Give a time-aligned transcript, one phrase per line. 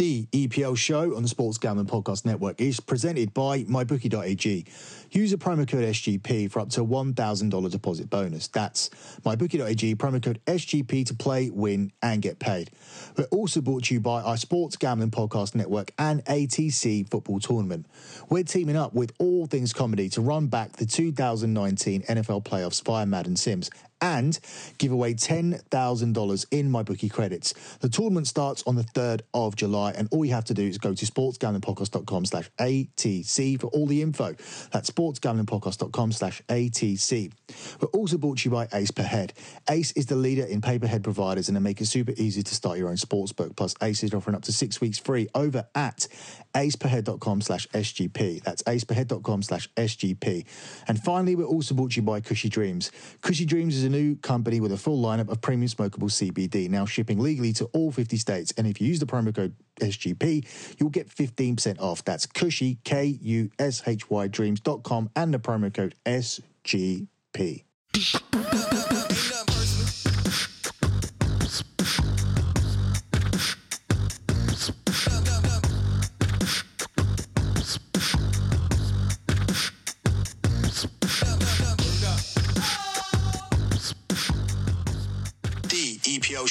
[0.00, 4.64] The EPL show on the Sports Gambling Podcast Network is presented by MyBookie.ag.
[5.10, 8.48] Use a promo code SGP for up to $1,000 deposit bonus.
[8.48, 8.88] That's
[9.26, 12.70] MyBookie.ag, promo code SGP to play, win, and get paid.
[13.18, 17.84] We're also brought to you by our Sports Gambling Podcast Network and ATC Football Tournament.
[18.30, 23.04] We're teaming up with All Things Comedy to run back the 2019 NFL playoffs via
[23.04, 23.68] Madden Sims
[24.00, 24.38] and
[24.78, 27.54] give away $10,000 in MyBookie credits.
[27.80, 30.78] The tournament starts on the 3rd of July, and all you have to do is
[30.78, 34.34] go to sportsgamblingpodcast.com slash ATC for all the info.
[34.72, 37.32] That's sportsgamblingpodcast.com slash ATC.
[37.80, 39.32] We're also brought to you by Ace Per Head.
[39.68, 42.42] Ace is the leader in pay per head providers, and they make it super easy
[42.42, 43.56] to start your own sports book.
[43.56, 46.06] Plus, Ace is offering up to six weeks free over at
[46.54, 48.42] aceperhead.com slash SGP.
[48.42, 50.44] That's aceperhead.com slash SGP.
[50.88, 52.90] And finally, we're also brought to you by Kushy Dreams.
[53.22, 57.18] Kushy Dreams is new company with a full lineup of premium smokable CBD, now shipping
[57.18, 58.52] legally to all 50 states.
[58.56, 62.04] And if you use the promo code SGP, you'll get 15% off.
[62.04, 67.64] That's Kushy, K U S H Y Dreams.com and the promo code SGP.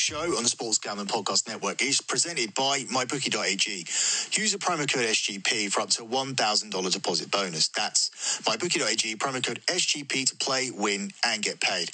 [0.09, 3.71] Show on the Sports Gambling Podcast Network is presented by MyBookie.ag.
[4.41, 7.67] Use a promo code SGP for up to $1,000 deposit bonus.
[7.67, 8.09] That's
[8.43, 11.91] MyBookie.ag, promo code SGP to play, win, and get paid.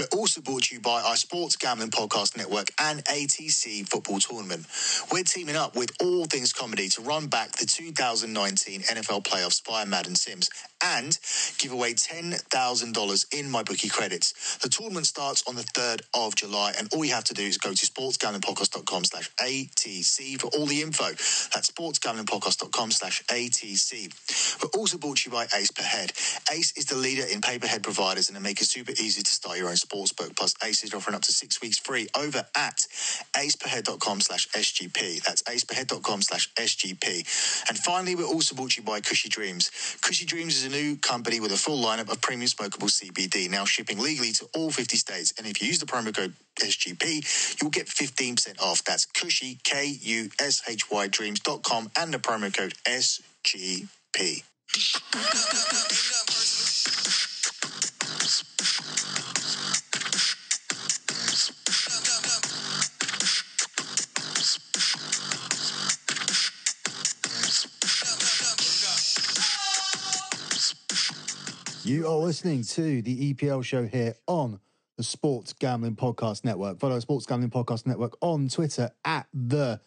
[0.00, 4.64] We're also brought to you by our Sports Gambling Podcast Network and ATC Football Tournament.
[5.12, 9.84] We're teaming up with All Things Comedy to run back the 2019 NFL playoffs via
[9.84, 10.48] Madden Sims
[10.82, 11.18] and
[11.58, 14.58] give away $10,000 in MyBookie credits.
[14.58, 17.58] The tournament starts on the 3rd of July, and all you have to do is
[17.58, 21.04] go to sportsgamblingpodcast.com slash ATC for all the info.
[21.52, 24.12] That's sportsgamblingpodcast.com slash ATC.
[24.62, 26.12] We're also brought to you by Ace Per Head.
[26.52, 29.22] Ace is the leader in pay per head providers, and they make it super easy
[29.22, 30.34] to start your own sports book.
[30.36, 32.86] Plus, Ace is offering up to six weeks free over at
[33.36, 35.22] aceperhead.com slash SGP.
[35.22, 37.68] That's aceperhead.com slash SGP.
[37.68, 39.70] And finally, we're also brought to you by Kushy Dreams.
[40.00, 43.64] Kushy Dreams is a new company with a full lineup of premium smokable CBD, now
[43.64, 45.32] shipping legally to all 50 states.
[45.38, 48.84] And if you use the promo code SGP, you'll get 15% off.
[48.84, 54.42] That's Kushy, K U S H Y Dreams.com and the promo code SGP.
[54.78, 54.84] You
[72.06, 74.60] are listening to the EPL show here on
[74.96, 76.78] the Sports Gambling Podcast Network.
[76.78, 79.80] Follow Sports Gambling Podcast Network on Twitter at the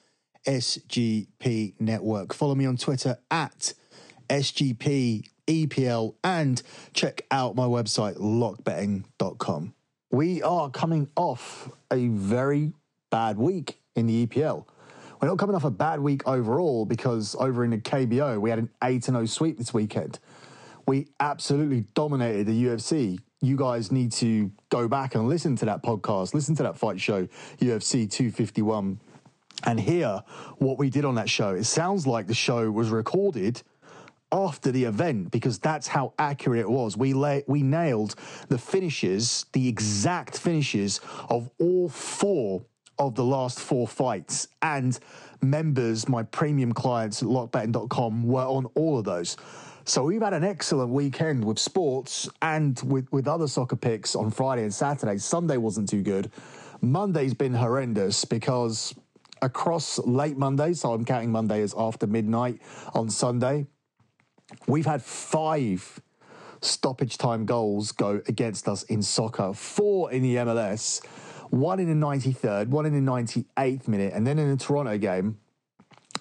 [0.46, 2.34] SGP Network.
[2.34, 3.74] Follow me on Twitter at
[4.32, 6.62] SGP EPL and
[6.94, 9.74] check out my website lockbetting.com.
[10.12, 12.74] We are coming off a very
[13.10, 14.66] bad week in the EPL.
[15.22, 18.60] We're not coming off a bad week overall because over in the KBO we had
[18.60, 20.20] an 8 0 sweep this weekend
[20.86, 23.20] we absolutely dominated the UFC.
[23.42, 27.00] You guys need to go back and listen to that podcast, listen to that fight
[27.00, 27.28] show,
[27.60, 29.00] UFC 251,
[29.66, 30.22] and hear
[30.58, 31.52] what we did on that show.
[31.52, 33.62] It sounds like the show was recorded
[34.32, 36.96] after the event because that's how accurate it was.
[36.98, 38.16] We lay, we nailed
[38.48, 42.64] the finishes, the exact finishes of all four
[43.00, 44.98] of the last four fights, and
[45.42, 49.38] members, my premium clients at lockbetting.com, were on all of those.
[49.86, 54.30] So we've had an excellent weekend with sports and with, with other soccer picks on
[54.30, 55.18] Friday and Saturday.
[55.18, 56.32] Sunday wasn't too good.
[56.82, 58.94] Monday's been horrendous because
[59.42, 62.62] across late Monday, so I'm counting Monday as after midnight
[62.94, 63.66] on Sunday,
[64.68, 66.02] we've had five
[66.62, 69.54] stoppage time goals go against us in soccer.
[69.54, 71.04] Four in the MLS,
[71.50, 75.38] one in the 93rd, one in the 98th minute, and then in the Toronto game,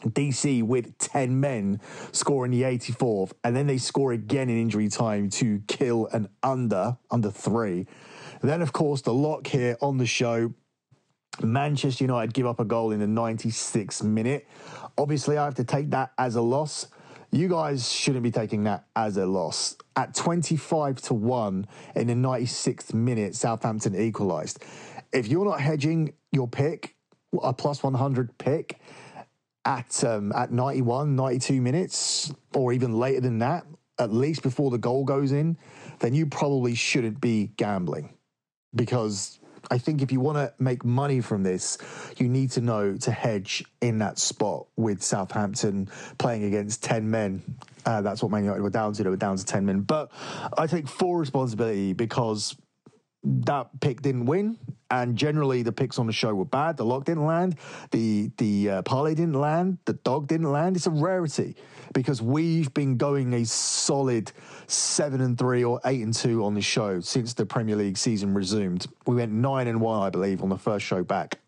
[0.02, 1.80] DC with 10 men
[2.12, 6.96] scoring the 84th, and then they score again in injury time to kill an under,
[7.10, 7.86] under three.
[8.42, 10.54] Then, of course, the lock here on the show.
[11.42, 14.48] Manchester United give up a goal in the 96th minute.
[14.98, 16.86] Obviously, I have to take that as a loss.
[17.32, 19.76] You guys shouldn't be taking that as a loss.
[19.94, 24.64] At 25 to 1 in the 96th minute, Southampton equalised.
[25.12, 26.96] If you're not hedging your pick,
[27.42, 28.80] a plus 100 pick,
[29.64, 33.66] at um, at 91, 92 minutes, or even later than that,
[33.98, 35.56] at least before the goal goes in,
[35.98, 38.14] then you probably shouldn't be gambling
[38.74, 39.39] because
[39.70, 41.78] I think if you want to make money from this,
[42.18, 45.88] you need to know to hedge in that spot with Southampton
[46.18, 47.42] playing against 10 men.
[47.86, 49.02] Uh, that's what Man United were down to.
[49.02, 49.82] They were down to 10 men.
[49.82, 50.10] But
[50.58, 52.56] I take full responsibility because
[53.22, 54.58] that pick didn't win,
[54.90, 56.76] and generally the picks on the show were bad.
[56.76, 57.56] The lock didn't land,
[57.90, 60.76] the the uh, parlay didn't land, the dog didn't land.
[60.76, 61.54] It's a rarity
[61.92, 64.32] because we've been going a solid
[64.70, 68.34] seven and three or eight and two on the show since the Premier League season
[68.34, 68.86] resumed.
[69.06, 71.38] We went nine and one, I believe, on the first show back.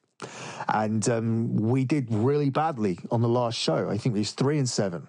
[0.69, 3.89] And um, we did really badly on the last show.
[3.89, 5.09] I think it was three and seven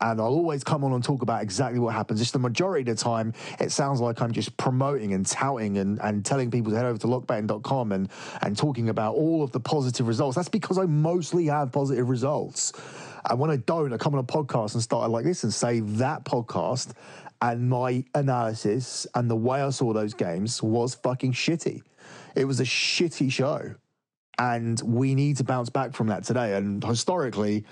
[0.00, 2.20] and I'll always come on and talk about exactly what happens.
[2.20, 5.98] Just the majority of the time, it sounds like I'm just promoting and touting and,
[6.00, 8.08] and telling people to head over to lockbetting.com and,
[8.42, 10.36] and talking about all of the positive results.
[10.36, 12.72] That's because I mostly have positive results.
[13.28, 15.80] And when I don't, I come on a podcast and start like this and say
[15.80, 16.92] that podcast
[17.42, 21.82] and my analysis and the way I saw those games was fucking shitty.
[22.34, 23.74] It was a shitty show.
[24.38, 26.56] And we need to bounce back from that today.
[26.56, 27.64] And historically,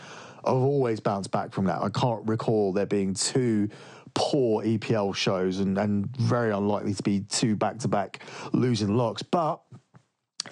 [0.44, 1.82] I've always bounced back from that.
[1.82, 3.69] I can't recall there being two
[4.14, 8.22] poor EPL shows and, and very unlikely to be two back to back
[8.52, 9.22] losing locks.
[9.22, 9.60] But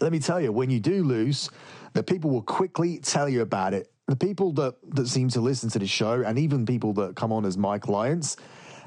[0.00, 1.48] let me tell you, when you do lose,
[1.94, 3.90] the people will quickly tell you about it.
[4.08, 7.32] The people that, that seem to listen to the show, and even people that come
[7.32, 8.36] on as my clients,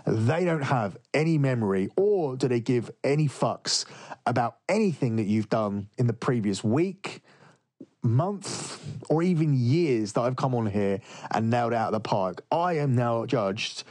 [0.06, 3.86] they don't have any memory or do they give any fucks
[4.26, 7.22] about anything that you've done in the previous week,
[8.04, 8.80] month
[9.10, 12.44] or even years that I've come on here and nailed out of the park.
[12.52, 13.84] I am now judged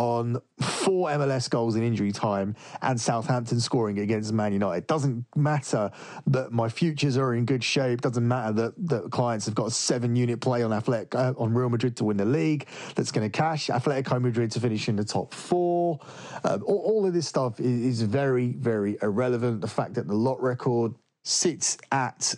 [0.00, 4.86] on four MLS goals in injury time and Southampton scoring against Man United.
[4.86, 5.90] Doesn't matter
[6.26, 8.00] that my futures are in good shape.
[8.00, 11.52] Doesn't matter that, that clients have got a seven unit play on Athletic, uh, on
[11.52, 12.66] Real Madrid to win the league.
[12.94, 16.00] That's going to cash Atletico Madrid to finish in the top four.
[16.44, 19.60] Uh, all, all, of this stuff is, is very, very irrelevant.
[19.60, 20.94] The fact that the lot record
[21.24, 22.34] sits at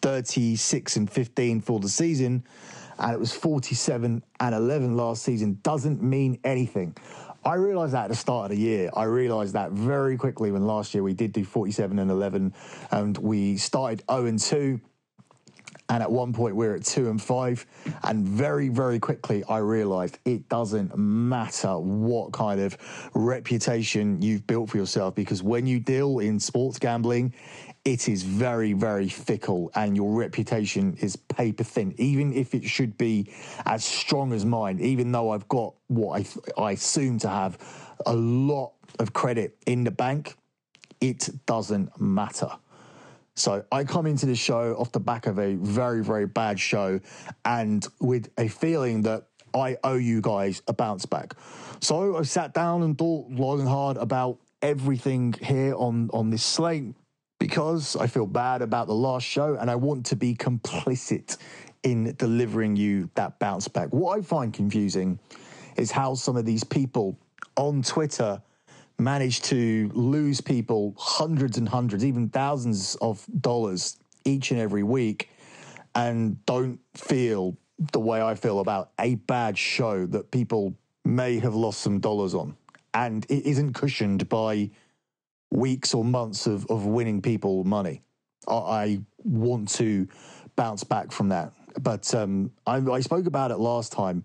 [0.00, 2.44] 36 and 15 for the season,
[2.98, 6.96] and it was 47 and 11 last season, doesn't mean anything.
[7.44, 8.90] I realised that at the start of the year.
[8.96, 12.54] I realised that very quickly when last year we did do 47 and 11,
[12.90, 14.80] and we started 0 and 2.
[15.90, 17.66] And at one point, we we're at two and five.
[18.04, 22.78] And very, very quickly, I realized it doesn't matter what kind of
[23.12, 27.34] reputation you've built for yourself because when you deal in sports gambling,
[27.84, 32.96] it is very, very fickle and your reputation is paper thin, even if it should
[32.96, 33.30] be
[33.66, 36.26] as strong as mine, even though I've got what
[36.58, 37.58] I, I assume to have
[38.06, 40.36] a lot of credit in the bank,
[41.00, 42.50] it doesn't matter.
[43.36, 47.00] So I come into the show off the back of a very, very bad show
[47.44, 51.34] and with a feeling that I owe you guys a bounce back.
[51.80, 56.42] So I sat down and thought long and hard about everything here on, on this
[56.42, 56.94] slate
[57.44, 61.36] because I feel bad about the last show and I want to be complicit
[61.82, 63.90] in delivering you that bounce back.
[63.90, 65.18] What I find confusing
[65.76, 67.18] is how some of these people
[67.58, 68.40] on Twitter
[68.98, 75.28] manage to lose people hundreds and hundreds, even thousands of dollars each and every week
[75.94, 77.58] and don't feel
[77.92, 80.74] the way I feel about a bad show that people
[81.04, 82.56] may have lost some dollars on.
[82.94, 84.70] And it isn't cushioned by
[85.54, 88.02] weeks or months of, of winning people money.
[88.46, 90.06] I, want to
[90.54, 91.52] bounce back from that.
[91.80, 94.22] But um, I, I spoke about it last time.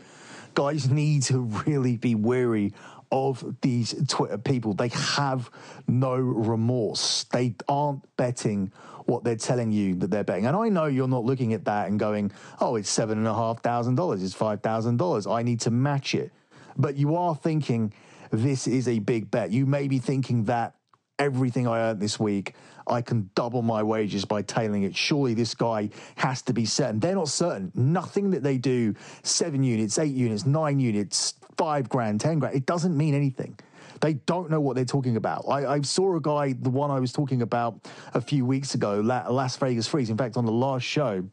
[0.56, 2.74] Guys need to really be wary
[3.12, 4.74] of these Twitter people.
[4.74, 5.50] They have
[5.88, 7.24] no remorse.
[7.32, 8.72] They aren't betting
[9.06, 10.46] what they're telling you that they're betting.
[10.46, 13.34] And I know you're not looking at that and going, oh, it's seven and a
[13.34, 15.26] half thousand dollars, it's five thousand dollars.
[15.26, 16.32] I need to match it.
[16.78, 17.94] But you are thinking
[18.32, 19.52] this is a big bet.
[19.52, 20.76] You may be thinking that
[21.20, 22.56] everything I earned this week,
[22.88, 24.96] I can double my wages by tailing it.
[24.96, 27.00] Surely this guy has to be certain.
[27.00, 27.72] They're not certain.
[27.76, 32.66] Nothing that they do, seven units, eight units, nine units, five grand, 10 grand, it
[32.66, 33.60] doesn't mean anything.
[34.02, 35.44] They don't know what they're talking about.
[35.50, 39.02] I, I, saw a guy, the one I was talking about a few weeks ago,
[39.02, 41.26] Las Vegas Freeze, in fact, on the last show,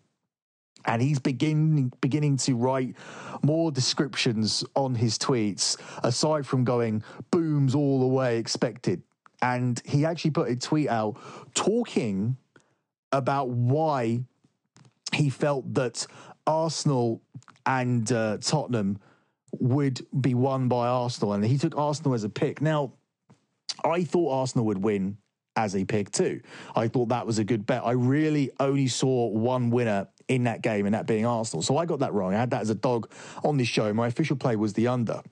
[0.85, 2.97] and he's beginning beginning to write
[3.43, 7.03] more descriptions on his tweets aside from going
[7.33, 9.03] booms all the way expected
[9.43, 11.17] and he actually put a tweet out
[11.55, 12.37] talking
[13.13, 14.21] about why
[15.13, 16.07] he felt that
[16.47, 17.23] Arsenal
[17.65, 18.99] and uh, Tottenham
[19.53, 22.61] would be won by Arsenal, and he took Arsenal as a pick.
[22.61, 22.93] Now,
[23.85, 25.17] I thought Arsenal would win
[25.57, 26.41] as a pick too.
[26.75, 27.83] I thought that was a good bet.
[27.85, 31.63] I really only saw one winner in that game, and that being Arsenal.
[31.63, 32.35] So I got that wrong.
[32.35, 33.11] I had that as a dog
[33.45, 33.93] on this show.
[33.93, 35.23] My official play was the under.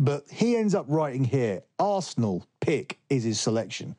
[0.00, 3.94] But he ends up writing here Arsenal pick is his selection.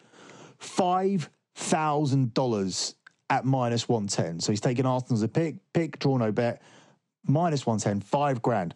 [0.57, 2.95] Five thousand dollars
[3.29, 4.39] at minus one ten.
[4.39, 6.63] So he's taken Arsenal as a pick, pick, draw no bet,
[7.27, 8.73] minus one ten, five grand.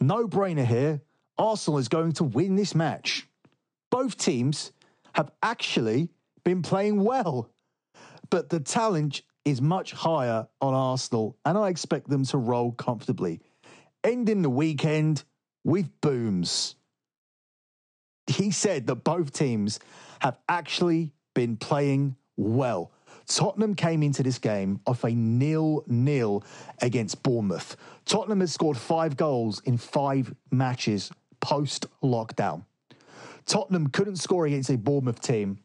[0.00, 1.00] No brainer here.
[1.38, 3.28] Arsenal is going to win this match.
[3.90, 4.72] Both teams
[5.12, 6.08] have actually
[6.42, 7.50] been playing well,
[8.30, 13.40] but the challenge is much higher on Arsenal, and I expect them to roll comfortably.
[14.02, 15.22] Ending the weekend
[15.64, 16.76] with booms.
[18.26, 19.80] He said that both teams
[20.20, 22.92] have actually been playing well.
[23.26, 26.44] Tottenham came into this game off a nil-nil
[26.80, 27.76] against Bournemouth.
[28.04, 32.64] Tottenham has scored five goals in five matches post lockdown.
[33.46, 35.58] Tottenham couldn't score against a Bournemouth team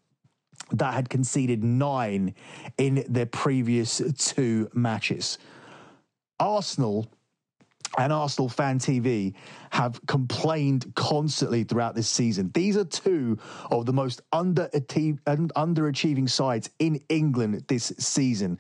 [0.72, 2.36] that had conceded nine
[2.78, 5.38] in their previous two matches.
[6.40, 7.10] Arsenal
[8.00, 9.34] and Arsenal Fan TV
[9.72, 12.50] have complained constantly throughout this season.
[12.54, 13.38] These are two
[13.70, 18.58] of the most underachieving sides in England this season.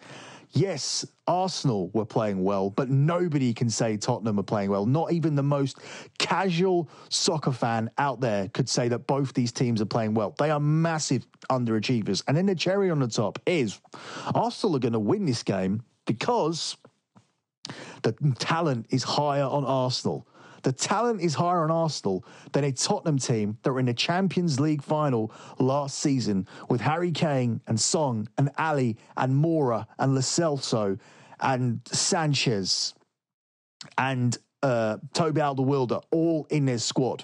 [0.52, 4.86] Yes, Arsenal were playing well, but nobody can say Tottenham are playing well.
[4.86, 5.78] Not even the most
[6.18, 10.36] casual soccer fan out there could say that both these teams are playing well.
[10.38, 12.24] They are massive underachievers.
[12.28, 13.80] And then the cherry on the top is
[14.36, 16.76] Arsenal are going to win this game because
[18.04, 20.28] the talent is higher on Arsenal.
[20.64, 24.60] The talent is higher on Arsenal than a Tottenham team that were in the Champions
[24.60, 30.22] League final last season with Harry Kane and Son and Alli and Moura and Lo
[30.22, 31.00] Celso
[31.40, 32.94] and Sanchez
[33.98, 37.24] and uh, Toby Alderweireld all in their squad.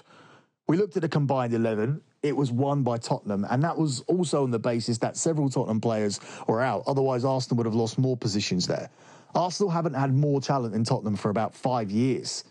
[0.68, 2.00] We looked at a combined 11.
[2.22, 5.80] It was won by Tottenham, and that was also on the basis that several Tottenham
[5.80, 6.82] players were out.
[6.86, 8.90] Otherwise, Arsenal would have lost more positions there.
[9.36, 12.44] Arsenal haven't had more talent than Tottenham for about five years.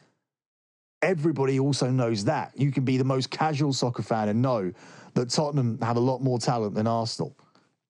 [1.01, 2.53] Everybody also knows that.
[2.55, 4.71] You can be the most casual soccer fan and know
[5.15, 7.35] that Tottenham have a lot more talent than Arsenal.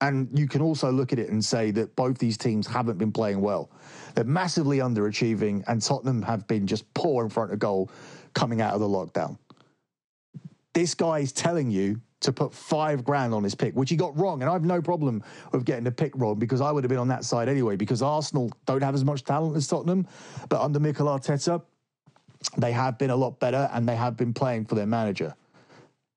[0.00, 3.12] And you can also look at it and say that both these teams haven't been
[3.12, 3.70] playing well.
[4.14, 7.90] They're massively underachieving, and Tottenham have been just poor in front of goal
[8.34, 9.38] coming out of the lockdown.
[10.74, 14.16] This guy is telling you to put five grand on his pick, which he got
[14.18, 14.42] wrong.
[14.42, 16.98] And I have no problem with getting the pick wrong because I would have been
[16.98, 20.06] on that side anyway, because Arsenal don't have as much talent as Tottenham.
[20.48, 21.62] But under Mikel Arteta,
[22.56, 25.34] they have been a lot better and they have been playing for their manager.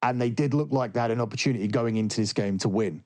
[0.01, 3.03] And they did look like they had an opportunity going into this game to win.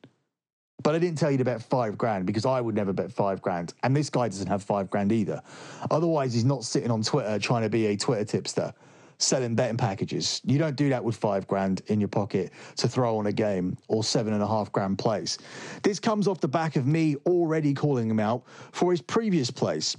[0.84, 3.42] But I didn't tell you to bet five grand because I would never bet five
[3.42, 3.74] grand.
[3.84, 5.42] And this guy doesn't have five grand either.
[5.90, 8.74] Otherwise, he's not sitting on Twitter trying to be a Twitter tipster
[9.18, 10.42] selling betting packages.
[10.44, 13.78] You don't do that with five grand in your pocket to throw on a game
[13.88, 15.38] or seven and a half grand place.
[15.82, 19.96] This comes off the back of me already calling him out for his previous place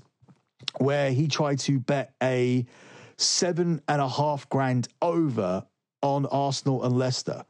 [0.78, 2.66] where he tried to bet a
[3.16, 5.64] seven and a half grand over
[6.02, 7.44] on Arsenal and Leicester.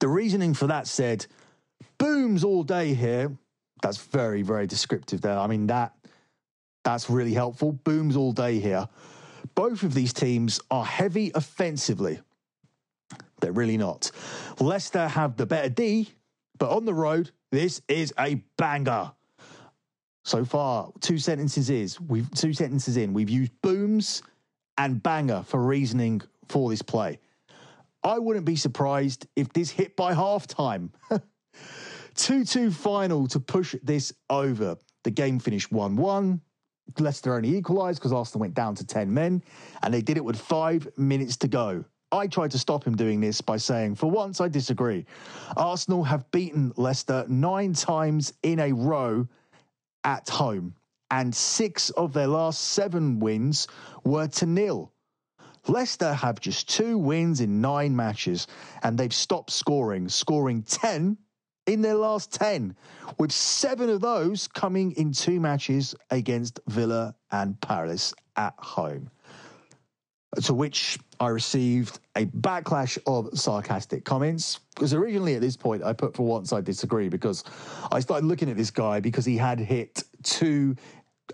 [0.00, 1.26] The reasoning for that said,
[1.98, 3.30] booms all day here.
[3.82, 5.38] That's very, very descriptive there.
[5.38, 5.92] I mean, that
[6.84, 7.72] that's really helpful.
[7.72, 8.88] Booms all day here.
[9.54, 12.20] Both of these teams are heavy offensively.
[13.40, 14.10] They're really not.
[14.60, 16.10] Leicester have the better D,
[16.58, 19.12] but on the road, this is a banger.
[20.24, 23.12] So far, two sentences is we've two sentences in.
[23.12, 24.22] We've used booms
[24.78, 27.18] and banger for reasoning for this play.
[28.04, 30.90] I wouldn't be surprised if this hit by halftime.
[32.14, 34.76] 2 2 final to push this over.
[35.04, 36.40] The game finished 1 1.
[36.98, 39.42] Leicester only equalised because Arsenal went down to 10 men,
[39.82, 41.84] and they did it with five minutes to go.
[42.10, 45.06] I tried to stop him doing this by saying, for once, I disagree.
[45.56, 49.26] Arsenal have beaten Leicester nine times in a row
[50.04, 50.74] at home,
[51.10, 53.66] and six of their last seven wins
[54.04, 54.92] were to nil.
[55.68, 58.46] Leicester have just two wins in nine matches,
[58.82, 61.16] and they've stopped scoring, scoring 10
[61.66, 62.74] in their last 10,
[63.18, 69.10] with seven of those coming in two matches against Villa and Palace at home.
[70.44, 74.60] To which I received a backlash of sarcastic comments.
[74.74, 77.44] Because originally at this point, I put for once I disagree because
[77.92, 80.74] I started looking at this guy because he had hit two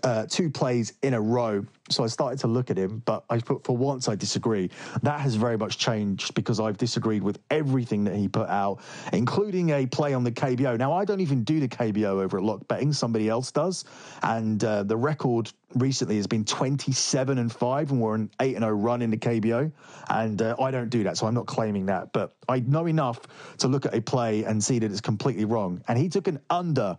[0.03, 1.65] uh, two plays in a row.
[1.89, 4.69] So I started to look at him, but I put for once I disagree.
[5.01, 8.81] That has very much changed because I've disagreed with everything that he put out,
[9.13, 10.77] including a play on the KBO.
[10.77, 13.85] Now I don't even do the KBO over at Lock Betting; somebody else does,
[14.21, 18.63] and uh, the record recently has been 27 and 5 and we're an 8 and
[18.63, 19.71] 0 run in the KBO
[20.09, 23.21] and uh, I don't do that so I'm not claiming that but I know enough
[23.59, 26.39] to look at a play and see that it's completely wrong and he took an
[26.49, 26.97] under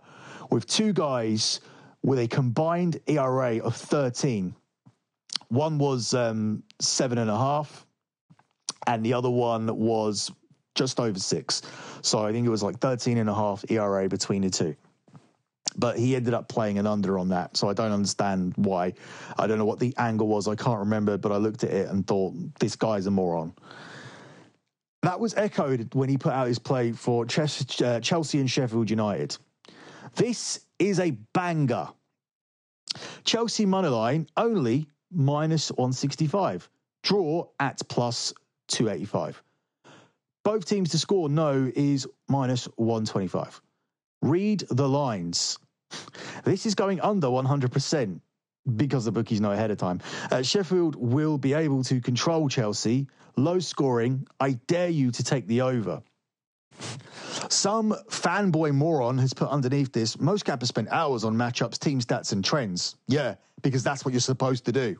[0.50, 1.60] with two guys
[2.02, 4.54] with a combined ERA of 13.
[5.48, 7.86] One was um, seven and a half,
[8.86, 10.30] and the other one was
[10.74, 11.62] just over six.
[12.02, 14.76] So I think it was like 13 and a half ERA between the two.
[15.76, 17.56] But he ended up playing an under on that.
[17.56, 18.94] So I don't understand why.
[19.38, 20.48] I don't know what the angle was.
[20.48, 23.54] I can't remember, but I looked at it and thought, this guy's a moron.
[25.02, 29.36] That was echoed when he put out his play for uh, Chelsea and Sheffield United.
[30.14, 31.88] This is a banger.
[33.22, 36.68] Chelsea moneyline only minus 165.
[37.04, 38.34] Draw at plus
[38.68, 39.42] 285.
[40.42, 43.60] Both teams to score no is minus 125.
[44.22, 45.58] Read the lines.
[46.44, 48.20] This is going under 100%
[48.76, 50.00] because the bookies know ahead of time.
[50.30, 53.08] Uh, Sheffield will be able to control Chelsea.
[53.36, 54.26] Low scoring.
[54.38, 56.02] I dare you to take the over.
[57.50, 62.32] Some fanboy moron has put underneath this most cappers spent hours on matchups, team stats,
[62.32, 62.94] and trends.
[63.08, 64.96] Yeah, because that's what you're supposed to do.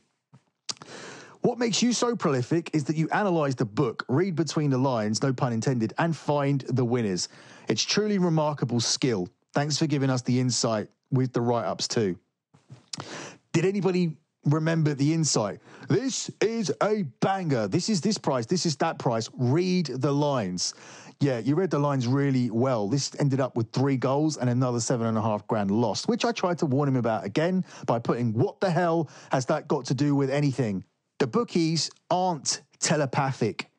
[1.43, 5.23] What makes you so prolific is that you analyze the book, read between the lines,
[5.23, 7.29] no pun intended, and find the winners.
[7.69, 9.29] It's truly remarkable skill.
[9.55, 12.19] Thanks for giving us the insight with the write ups, too.
[13.53, 15.61] Did anybody remember the insight?
[15.89, 17.69] This is a banger.
[17.69, 18.47] This is this price.
[18.47, 19.31] This is that price.
[19.35, 20.75] Read the lines.
[21.23, 22.89] Yeah, you read the lines really well.
[22.89, 26.25] This ended up with three goals and another seven and a half grand lost, which
[26.25, 29.85] I tried to warn him about again by putting, What the hell has that got
[29.87, 30.83] to do with anything?
[31.19, 33.71] The bookies aren't telepathic.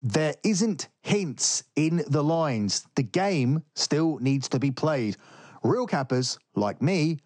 [0.00, 2.86] There isn't hints in the lines.
[2.94, 5.16] The game still needs to be played.
[5.64, 7.18] Real cappers, like me,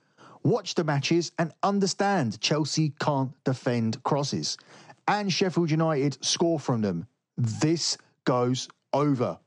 [0.42, 4.56] watch the matches and understand Chelsea can't defend crosses.
[5.06, 7.06] And Sheffield United score from them.
[7.36, 9.38] This goes over.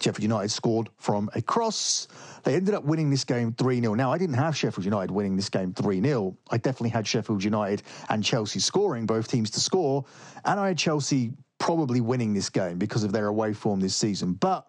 [0.00, 2.08] Sheffield United scored from a cross.
[2.44, 3.94] They ended up winning this game 3 0.
[3.94, 6.36] Now, I didn't have Sheffield United winning this game 3 0.
[6.50, 10.04] I definitely had Sheffield United and Chelsea scoring, both teams to score.
[10.44, 14.34] And I had Chelsea probably winning this game because of their away form this season.
[14.34, 14.66] But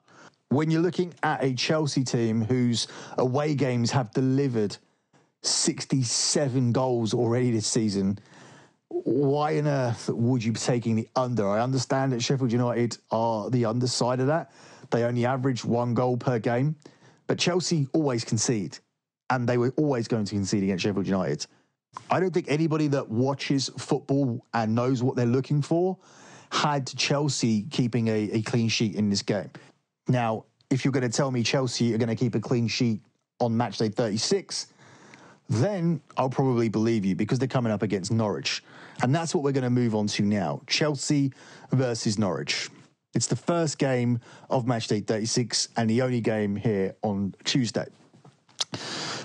[0.50, 4.75] when you're looking at a Chelsea team whose away games have delivered
[5.43, 8.17] 67 goals already this season,
[8.89, 11.48] why on earth would you be taking the under?
[11.48, 14.52] I understand that Sheffield United are the underside of that.
[14.91, 16.75] They only average one goal per game,
[17.28, 18.78] but Chelsea always concede,
[19.30, 21.45] and they were always going to concede against Sheffield United.
[22.10, 25.97] I don't think anybody that watches football and knows what they're looking for
[26.52, 29.49] had Chelsea keeping a, a clean sheet in this game.
[30.08, 33.02] Now, if you're going to tell me Chelsea are going to keep a clean sheet
[33.39, 34.67] on match day 36,
[35.49, 38.63] then I'll probably believe you because they're coming up against Norwich.
[39.01, 41.31] And that's what we're going to move on to now Chelsea
[41.71, 42.69] versus Norwich.
[43.15, 47.85] It's the first game of match day 36 and the only game here on Tuesday.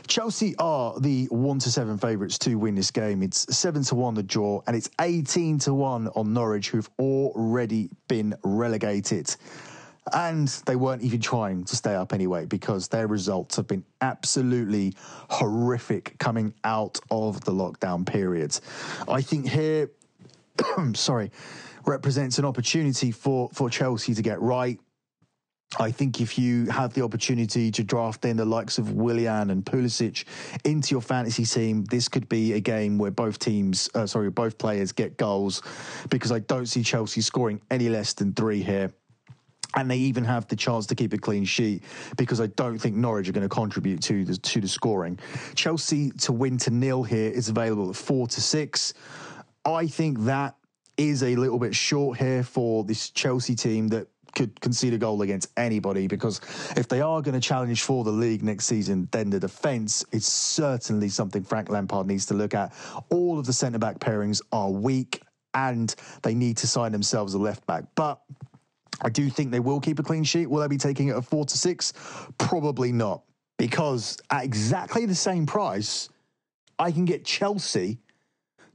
[0.07, 3.23] Chelsea are the one to seven favourites to win this game.
[3.23, 7.89] It's seven to one the draw, and it's eighteen to one on Norwich, who've already
[8.07, 9.35] been relegated.
[10.13, 14.95] And they weren't even trying to stay up anyway because their results have been absolutely
[15.31, 18.59] horrific coming out of the lockdown period.
[19.09, 19.91] I think here,
[20.95, 21.31] sorry,
[21.87, 24.79] represents an opportunity for, for Chelsea to get right.
[25.79, 29.65] I think if you have the opportunity to draft in the likes of Willian and
[29.65, 30.25] Pulisic
[30.65, 34.57] into your fantasy team, this could be a game where both teams, uh, sorry, both
[34.59, 35.63] players get goals
[36.11, 38.93] because I don't see Chelsea scoring any less than three here
[39.77, 41.83] and they even have the chance to keep a clean sheet
[42.17, 45.19] because I don't think Norwich are going to contribute to the to the scoring.
[45.55, 48.95] Chelsea to win to nil here is available at four to six.
[49.65, 50.57] I think that
[50.97, 55.23] is a little bit short here for this Chelsea team that could concede a goal
[55.23, 56.41] against anybody because
[56.77, 60.27] if they are going to challenge for the league next season, then the defence is
[60.27, 62.73] certainly something Frank Lampard needs to look at.
[63.11, 65.23] All of the centre back pairings are weak
[65.55, 67.85] and they need to sign themselves a left back.
[67.95, 68.21] But
[69.03, 70.47] I do think they will keep a clean sheet.
[70.49, 71.93] Will they be taking it at four to six?
[72.39, 73.23] Probably not,
[73.59, 76.09] because at exactly the same price,
[76.79, 77.99] I can get Chelsea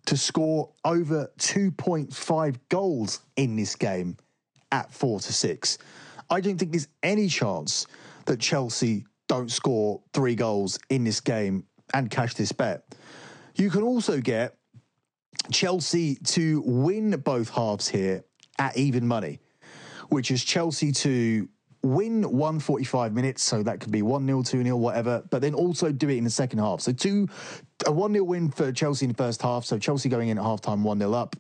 [0.05, 4.17] to score over 2.5 goals in this game
[4.71, 5.77] at four to six.
[6.29, 7.87] I don't think there's any chance
[8.25, 12.83] that Chelsea don't score three goals in this game and cash this bet.
[13.55, 14.55] You can also get
[15.51, 18.23] Chelsea to win both halves here
[18.57, 19.39] at even money
[20.09, 21.47] which is Chelsea to
[21.81, 25.91] win 145 minutes, so that could be 1 0, 2 0, whatever, but then also
[25.91, 26.81] do it in the second half.
[26.81, 27.27] So, two,
[27.85, 30.43] a 1 0 win for Chelsea in the first half, so Chelsea going in at
[30.43, 31.35] half time 1 0 up.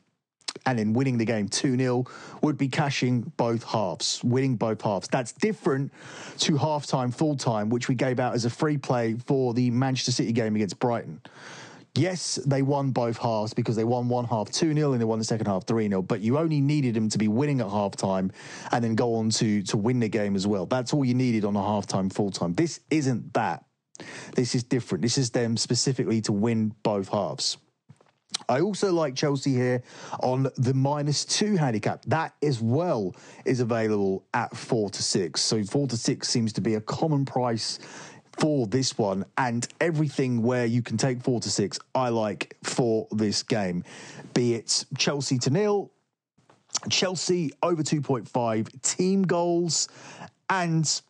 [0.65, 2.05] And then winning the game 2 0
[2.41, 5.07] would be cashing both halves, winning both halves.
[5.07, 5.91] That's different
[6.39, 9.69] to half time, full time, which we gave out as a free play for the
[9.71, 11.21] Manchester City game against Brighton.
[11.99, 15.19] Yes, they won both halves because they won one half 2 0 and they won
[15.19, 17.97] the second half 3 0, but you only needed them to be winning at half
[17.97, 18.31] time
[18.71, 20.65] and then go on to, to win the game as well.
[20.65, 22.53] That's all you needed on a half time, full time.
[22.53, 23.65] This isn't that.
[24.33, 25.01] This is different.
[25.01, 27.57] This is them specifically to win both halves.
[28.47, 29.83] I also like Chelsea here
[30.21, 32.05] on the minus two handicap.
[32.05, 35.41] That as well is available at four to six.
[35.41, 37.79] So four to six seems to be a common price
[38.39, 43.07] for this one and everything where you can take four to six, I like for
[43.11, 43.83] this game.
[44.33, 45.91] Be it Chelsea to nil,
[46.89, 49.89] Chelsea over 2.5 team goals,
[50.49, 51.01] and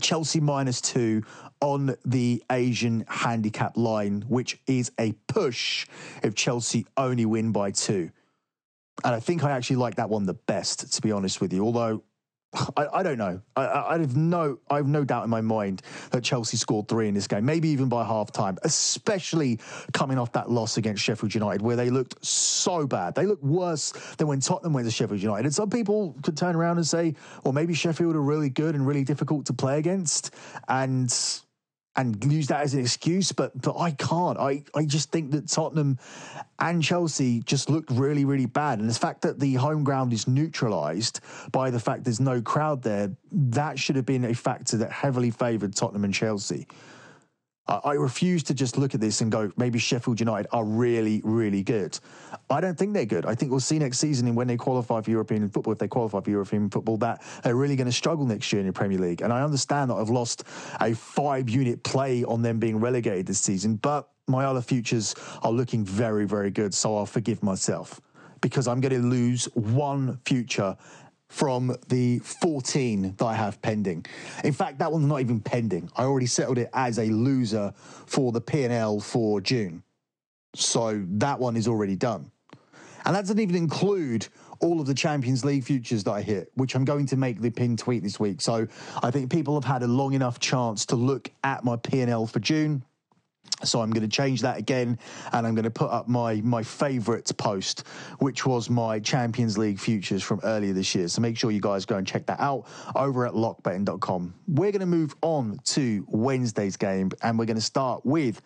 [0.00, 1.22] Chelsea minus two
[1.60, 5.86] on the Asian handicap line, which is a push
[6.22, 8.10] if Chelsea only win by two.
[9.04, 11.64] And I think I actually like that one the best, to be honest with you.
[11.64, 12.02] Although
[12.76, 13.40] I, I don't know.
[13.56, 17.08] I, I, have no, I have no doubt in my mind that Chelsea scored three
[17.08, 19.58] in this game, maybe even by half time, especially
[19.92, 23.14] coming off that loss against Sheffield United, where they looked so bad.
[23.14, 25.46] They looked worse than when Tottenham went to Sheffield United.
[25.46, 28.86] And some people could turn around and say, well, maybe Sheffield are really good and
[28.86, 30.34] really difficult to play against.
[30.68, 31.10] And
[31.96, 34.38] and use that as an excuse, but but I can't.
[34.38, 35.98] I, I just think that Tottenham
[36.58, 38.78] and Chelsea just looked really, really bad.
[38.78, 42.82] And the fact that the home ground is neutralised by the fact there's no crowd
[42.82, 46.66] there, that should have been a factor that heavily favoured Tottenham and Chelsea.
[47.68, 51.62] I refuse to just look at this and go, maybe Sheffield United are really, really
[51.62, 51.98] good.
[52.50, 53.24] I don't think they're good.
[53.24, 55.86] I think we'll see next season and when they qualify for European football, if they
[55.86, 58.98] qualify for European football, that they're really going to struggle next year in the Premier
[58.98, 59.22] League.
[59.22, 60.44] And I understand that I've lost
[60.80, 65.52] a five unit play on them being relegated this season, but my other futures are
[65.52, 66.74] looking very, very good.
[66.74, 68.00] So I'll forgive myself
[68.40, 70.76] because I'm going to lose one future
[71.32, 74.04] from the 14 that I have pending.
[74.44, 75.90] In fact, that one's not even pending.
[75.96, 79.82] I already settled it as a loser for the P&L for June.
[80.54, 82.30] So that one is already done.
[83.06, 84.28] And that doesn't even include
[84.60, 87.50] all of the Champions League futures that I hit, which I'm going to make the
[87.50, 88.42] pin tweet this week.
[88.42, 88.68] So
[89.02, 92.40] I think people have had a long enough chance to look at my P&L for
[92.40, 92.84] June.
[93.64, 94.98] So I'm going to change that again,
[95.32, 97.86] and I'm going to put up my my favourite post,
[98.18, 101.08] which was my Champions League futures from earlier this year.
[101.08, 104.34] So make sure you guys go and check that out over at lockbetting.com.
[104.48, 108.42] We're going to move on to Wednesday's game, and we're going to start with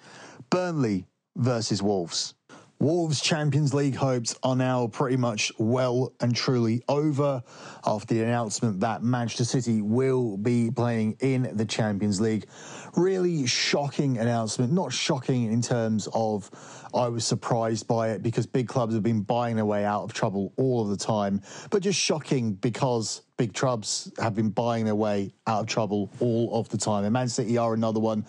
[0.50, 2.35] Burnley versus Wolves.
[2.78, 7.42] Wolves' Champions League hopes are now pretty much well and truly over
[7.86, 12.46] after the announcement that Manchester City will be playing in the Champions League.
[12.94, 14.74] Really shocking announcement.
[14.74, 16.50] Not shocking in terms of
[16.96, 20.14] I was surprised by it because big clubs have been buying their way out of
[20.14, 24.94] trouble all of the time, but just shocking because big clubs have been buying their
[24.94, 27.04] way out of trouble all of the time.
[27.04, 28.22] And Man City are another one.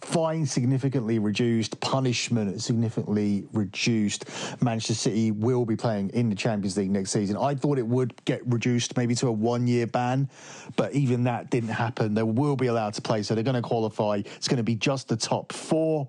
[0.00, 4.24] Fine significantly reduced, punishment significantly reduced.
[4.62, 7.36] Manchester City will be playing in the Champions League next season.
[7.36, 10.30] I thought it would get reduced maybe to a one year ban,
[10.76, 12.14] but even that didn't happen.
[12.14, 14.22] They will be allowed to play, so they're going to qualify.
[14.24, 16.08] It's going to be just the top four,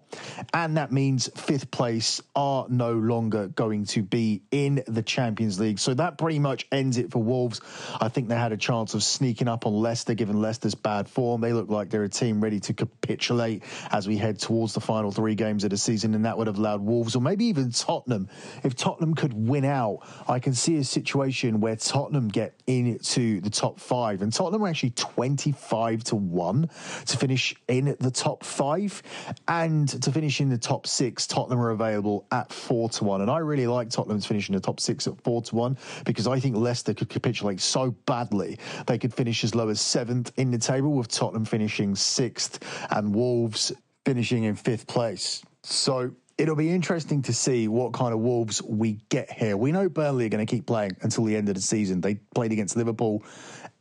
[0.54, 2.05] and that means fifth place
[2.36, 5.80] are no longer going to be in the Champions League.
[5.80, 7.62] So that pretty much ends it for Wolves.
[8.00, 11.42] I think they had a chance of sneaking up on Leicester, given Leicester's bad form.
[11.42, 15.12] They look like they're a team ready to capitulate as we head towards the final
[15.12, 18.30] three games of the season, and that would have allowed Wolves or maybe even Tottenham.
[18.64, 23.50] If Tottenham could win out, I can see a situation where Tottenham get into the
[23.50, 26.70] top five, and Tottenham are actually 25 to 1
[27.08, 29.02] to finish in the top five,
[29.48, 31.95] and to finish in the top six, Tottenham are available
[32.32, 33.22] at 4 to 1.
[33.22, 35.78] And I really like Tottenham to finish in the top six at 4 to 1
[36.06, 38.58] because I think Leicester could capitulate so badly.
[38.88, 43.14] They could finish as low as seventh in the table, with Tottenham finishing sixth and
[43.14, 43.72] Wolves
[44.06, 45.44] finishing in fifth place.
[45.64, 49.58] So it'll be interesting to see what kind of Wolves we get here.
[49.58, 52.02] We know Burnley are going to keep playing until the end of the season.
[52.02, 53.24] They played against Liverpool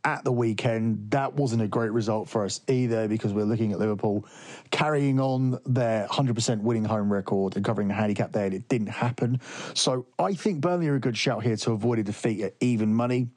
[0.05, 1.11] at the weekend.
[1.11, 4.25] That wasn't a great result for us either because we're looking at Liverpool
[4.71, 8.87] carrying on their 100% winning home record and covering the handicap there, and it didn't
[8.87, 9.41] happen.
[9.73, 12.93] So I think Burnley are a good shout here to avoid a defeat at even
[12.93, 13.27] money.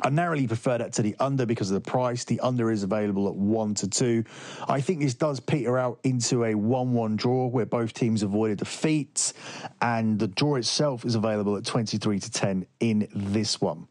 [0.00, 2.24] I narrowly prefer that to the under because of the price.
[2.24, 4.24] The under is available at one to two.
[4.66, 8.58] I think this does peter out into a 1 1 draw where both teams avoided
[8.58, 9.32] defeat,
[9.80, 13.86] and the draw itself is available at 23 to 10 in this one.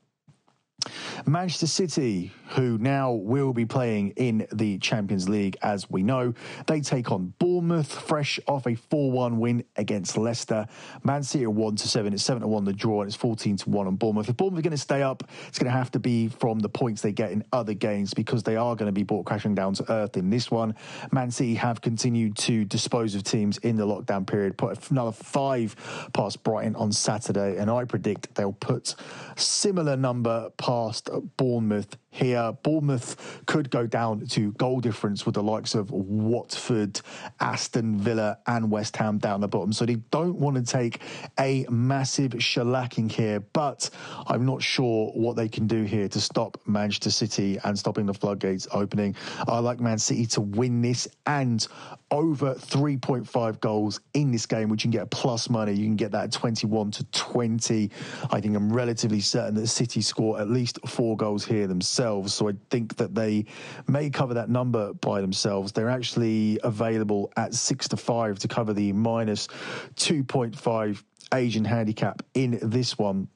[1.25, 6.33] Manchester City, who now will be playing in the Champions League, as we know,
[6.67, 10.67] they take on Bournemouth, fresh off a 4 1 win against Leicester.
[11.03, 12.13] Man City are 1 to 7.
[12.13, 14.27] It's 7 to 1 the draw, and it's 14 to 1 on Bournemouth.
[14.27, 16.69] If Bournemouth are going to stay up, it's going to have to be from the
[16.69, 19.73] points they get in other games because they are going to be brought crashing down
[19.75, 20.75] to earth in this one.
[21.11, 25.75] Man City have continued to dispose of teams in the lockdown period, put another five
[26.13, 28.95] past Brighton on Saturday, and I predict they'll put
[29.35, 32.53] similar number past Bournemouth here.
[32.63, 37.01] Bournemouth could go down to goal difference with the likes of Watford,
[37.39, 39.73] Aston Villa, and West Ham down the bottom.
[39.73, 41.01] So they don't want to take
[41.39, 43.89] a massive shellacking here, but
[44.27, 48.13] I'm not sure what they can do here to stop Manchester City and stopping the
[48.13, 49.15] floodgates opening.
[49.47, 51.65] I like Man City to win this and
[52.11, 55.73] over 3.5 goals in this game, which you can get plus money.
[55.73, 57.89] You can get that 21 to 20.
[58.29, 62.02] I think I'm relatively certain that City score at least four goals here themselves.
[62.33, 63.45] So I think that they
[63.87, 65.71] may cover that number by themselves.
[65.71, 69.47] They're actually available at six to five to cover the minus
[69.95, 73.27] 2.5 Asian handicap in this one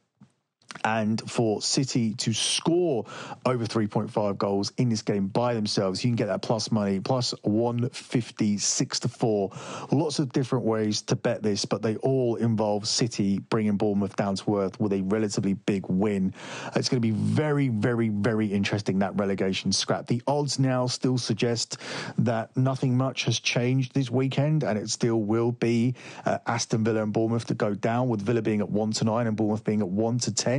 [0.83, 3.05] and for City to score
[3.45, 7.33] over 3.5 goals in this game by themselves, you can get that plus money, plus
[7.43, 9.51] 150, 6 to 4.
[9.91, 14.35] Lots of different ways to bet this, but they all involve City bringing Bournemouth down
[14.35, 16.33] to earth with a relatively big win.
[16.75, 20.07] It's going to be very, very, very interesting, that relegation scrap.
[20.07, 21.77] The odds now still suggest
[22.19, 27.03] that nothing much has changed this weekend, and it still will be uh, Aston Villa
[27.03, 29.81] and Bournemouth to go down, with Villa being at 1 to 9 and Bournemouth being
[29.81, 30.56] at 1 to 10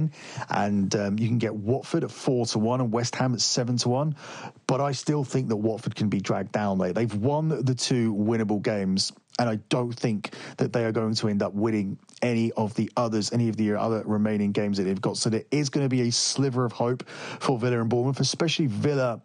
[0.48, 3.76] and um, you can get Watford at four to one and West Ham at seven
[3.78, 4.16] to one.
[4.66, 6.78] But I still think that Watford can be dragged down.
[6.78, 9.12] There, they've won the two winnable games.
[9.40, 12.90] And I don't think that they are going to end up winning any of the
[12.96, 15.16] others, any of the other remaining games that they've got.
[15.16, 18.66] So there is going to be a sliver of hope for Villa and Bournemouth, especially
[18.66, 19.22] Villa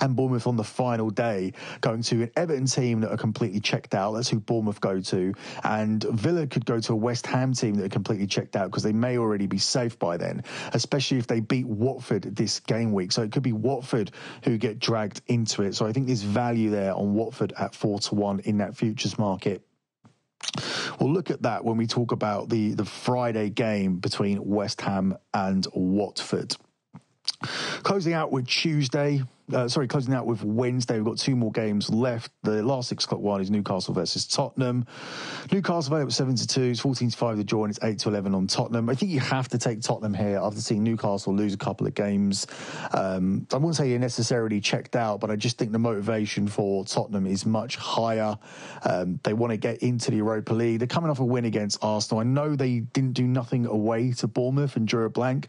[0.00, 3.94] and Bournemouth on the final day going to an Everton team that are completely checked
[3.94, 4.12] out.
[4.12, 5.34] That's who Bournemouth go to.
[5.64, 8.82] And Villa could go to a West Ham team that are completely checked out because
[8.82, 13.12] they may already be safe by then, especially if they beat Watford this game week.
[13.12, 14.10] So it could be Watford
[14.44, 15.74] who get dragged into it.
[15.74, 19.18] So I think there's value there on Watford at four to one in that futures
[19.18, 19.62] market.
[21.00, 25.16] We'll look at that when we talk about the, the Friday game between West Ham
[25.34, 26.56] and Watford.
[27.82, 30.96] Closing out with Tuesday, uh, sorry, closing out with Wednesday.
[30.96, 32.30] We've got two more games left.
[32.42, 34.86] The last six o'clock one is Newcastle versus Tottenham.
[35.52, 36.62] Newcastle available seven to two.
[36.62, 38.88] It's fourteen to five the draw, and it's eight to eleven on Tottenham.
[38.88, 41.94] I think you have to take Tottenham here after seeing Newcastle lose a couple of
[41.94, 42.46] games.
[42.92, 46.84] Um, I wouldn't say you're necessarily checked out, but I just think the motivation for
[46.84, 48.38] Tottenham is much higher.
[48.84, 50.78] Um, they want to get into the Europa League.
[50.80, 52.20] They're coming off a win against Arsenal.
[52.20, 55.48] I know they didn't do nothing away to Bournemouth and drew a blank,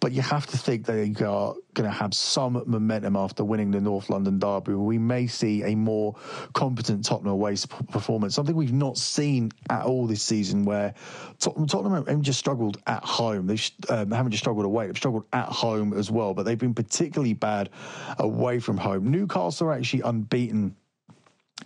[0.00, 3.80] but you have to think they are going to have some momentum after winning the
[3.80, 4.74] North London derby.
[4.74, 6.16] We may see a more
[6.52, 7.56] competent Tottenham away
[7.92, 10.64] performance, something we've not seen at all this season.
[10.64, 10.92] Where
[11.38, 15.46] Tottenham haven't just struggled at home; they um, haven't just struggled away; they've struggled at
[15.46, 16.34] home as well.
[16.34, 17.70] But they've been particularly bad
[18.18, 19.10] away from home.
[19.10, 20.74] Newcastle are actually unbeaten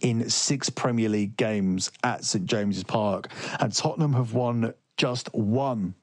[0.03, 5.94] in six Premier League games at St James's Park, and Tottenham have won just one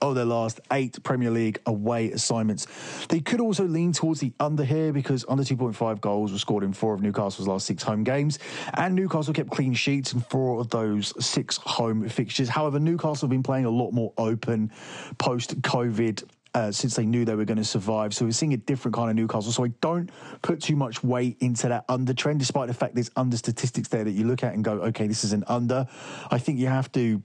[0.00, 2.66] of their last eight Premier League away assignments.
[3.08, 6.72] They could also lean towards the under here because under 2.5 goals were scored in
[6.72, 8.38] four of Newcastle's last six home games,
[8.74, 12.48] and Newcastle kept clean sheets in four of those six home fixtures.
[12.48, 14.70] However, Newcastle have been playing a lot more open
[15.18, 16.24] post COVID.
[16.52, 18.12] Uh, since they knew they were going to survive.
[18.12, 19.52] So we're seeing a different kind of Newcastle.
[19.52, 20.10] So I don't
[20.42, 24.02] put too much weight into that under trend, despite the fact there's under statistics there
[24.02, 25.86] that you look at and go, okay, this is an under.
[26.28, 27.22] I think you have to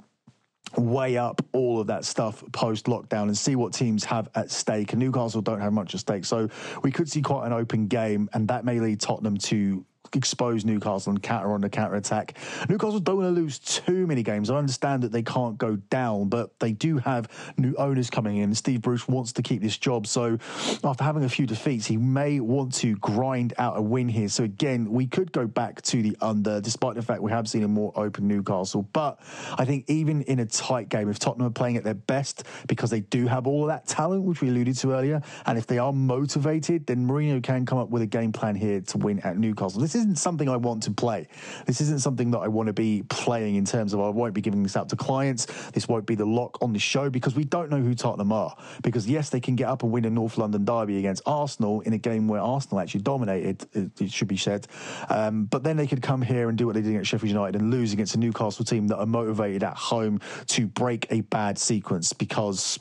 [0.77, 4.93] weigh up all of that stuff post lockdown and see what teams have at stake.
[4.93, 6.25] And Newcastle don't have much at stake.
[6.25, 6.49] So
[6.83, 11.11] we could see quite an open game, and that may lead Tottenham to expose Newcastle
[11.11, 12.37] and counter on the counter attack.
[12.69, 14.49] Newcastle don't want to lose too many games.
[14.49, 18.53] I understand that they can't go down, but they do have new owners coming in.
[18.53, 20.07] Steve Bruce wants to keep this job.
[20.07, 20.37] So
[20.83, 24.29] after having a few defeats, he may want to grind out a win here.
[24.29, 27.63] So again, we could go back to the under, despite the fact we have seen
[27.63, 28.83] a more open Newcastle.
[28.93, 29.19] But
[29.57, 32.89] I think even in a tight game, if Tottenham are playing at their best, because
[32.89, 35.77] they do have all of that talent, which we alluded to earlier, and if they
[35.77, 39.37] are motivated, then Mourinho can come up with a game plan here to win at
[39.37, 39.81] Newcastle.
[39.81, 41.27] This isn't something I want to play.
[41.65, 44.41] This isn't something that I want to be playing in terms of I won't be
[44.41, 45.45] giving this out to clients.
[45.71, 48.55] This won't be the lock on the show because we don't know who Tottenham are.
[48.83, 51.93] Because yes, they can get up and win a North London derby against Arsenal in
[51.93, 53.65] a game where Arsenal actually dominated.
[53.73, 54.67] It, should be said,
[55.09, 57.59] um, but then they could come here and do what they did against Sheffield United
[57.59, 61.57] and lose against a Newcastle team that are motivated at home to break a bad
[61.57, 62.79] sequence because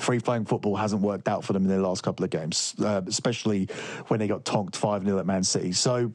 [0.00, 3.02] free flowing football hasn't worked out for them in their last couple of games, uh,
[3.06, 3.68] especially
[4.08, 5.72] when they got tonked 5 0 at Man City.
[5.72, 6.12] So,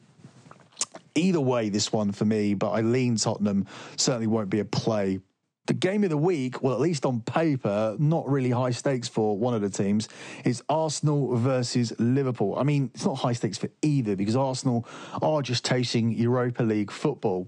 [1.14, 5.20] either way, this one for me, but I lean Tottenham certainly won't be a play.
[5.66, 9.38] The game of the week, well, at least on paper, not really high stakes for
[9.38, 10.08] one of the teams,
[10.44, 12.56] is Arsenal versus Liverpool.
[12.58, 14.86] I mean, it's not high stakes for either because Arsenal
[15.22, 17.46] are just chasing Europa League football.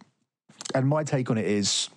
[0.74, 1.88] And my take on it is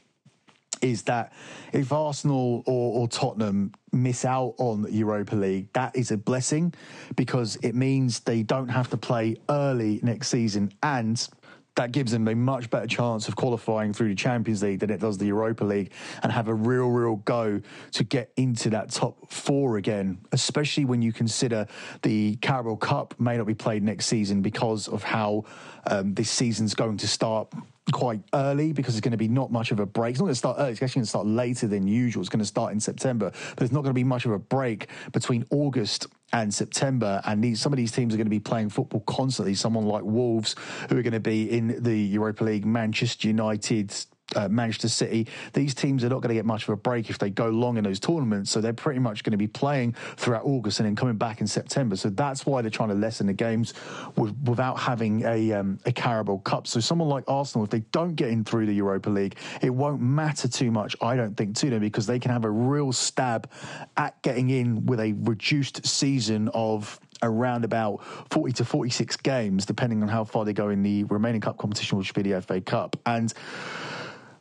[0.81, 1.33] is that
[1.73, 6.73] if Arsenal or, or, Tottenham miss out on Europa League, that is a blessing
[7.15, 11.27] because it means they don't have to play early next season and
[11.75, 14.99] that gives them a much better chance of qualifying through the Champions League than it
[14.99, 15.91] does the Europa League
[16.23, 17.61] and have a real, real go
[17.91, 21.67] to get into that top four again, especially when you consider
[22.01, 25.43] the Carabao Cup may not be played next season because of how
[25.87, 27.53] um, this season's going to start
[27.91, 30.11] quite early because it's going to be not much of a break.
[30.11, 32.21] It's not going to start early, it's actually going to start later than usual.
[32.21, 34.39] It's going to start in September, but it's not going to be much of a
[34.39, 37.21] break between August and September.
[37.25, 39.53] And these, some of these teams are going to be playing football constantly.
[39.53, 40.55] Someone like Wolves,
[40.89, 43.93] who are going to be in the Europa League, Manchester United,
[44.35, 47.19] uh, Manchester City, these teams are not going to get much of a break if
[47.19, 48.51] they go long in those tournaments.
[48.51, 51.47] So they're pretty much going to be playing throughout August and then coming back in
[51.47, 51.95] September.
[51.95, 53.73] So that's why they're trying to lessen the games
[54.15, 56.67] with, without having a, um, a Carabao Cup.
[56.67, 60.01] So someone like Arsenal, if they don't get in through the Europa League, it won't
[60.01, 63.49] matter too much, I don't think, to them because they can have a real stab
[63.97, 70.01] at getting in with a reduced season of around about 40 to 46 games, depending
[70.01, 72.61] on how far they go in the remaining cup competition, which would be the FA
[72.61, 72.97] Cup.
[73.05, 73.33] And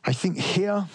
[0.07, 0.85] I think here,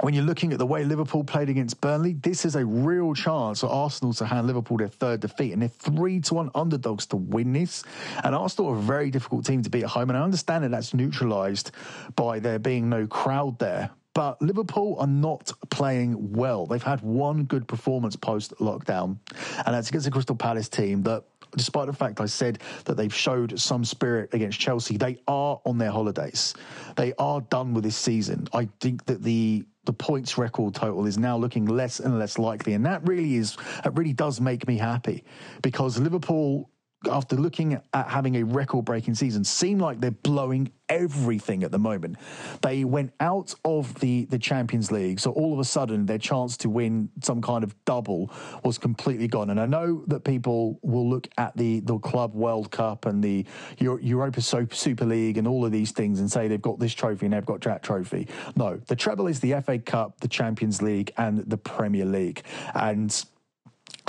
[0.00, 3.60] when you're looking at the way Liverpool played against Burnley, this is a real chance
[3.60, 5.52] for Arsenal to hand Liverpool their third defeat.
[5.52, 7.84] And they're three to one underdogs to win this.
[8.22, 10.10] And Arsenal are a very difficult team to beat at home.
[10.10, 11.70] And I understand that that's neutralised
[12.16, 13.90] by there being no crowd there.
[14.12, 16.66] But Liverpool are not playing well.
[16.66, 19.18] They've had one good performance post lockdown,
[19.64, 21.22] and that's against a Crystal Palace team that
[21.56, 25.78] despite the fact I said that they've showed some spirit against Chelsea, they are on
[25.78, 26.54] their holidays.
[26.96, 28.48] They are done with this season.
[28.52, 32.74] I think that the the points record total is now looking less and less likely,
[32.74, 35.24] and that really is that really does make me happy
[35.62, 36.70] because Liverpool
[37.06, 41.78] after looking at having a record breaking season, seem like they're blowing everything at the
[41.78, 42.16] moment.
[42.62, 46.56] They went out of the, the Champions League, so all of a sudden their chance
[46.58, 48.32] to win some kind of double
[48.64, 49.50] was completely gone.
[49.50, 53.46] And I know that people will look at the, the Club World Cup and the
[53.78, 57.26] Euro- Europa Super League and all of these things and say they've got this trophy
[57.26, 58.26] and they've got that trophy.
[58.56, 62.42] No, the treble is the FA Cup, the Champions League, and the Premier League.
[62.74, 63.24] And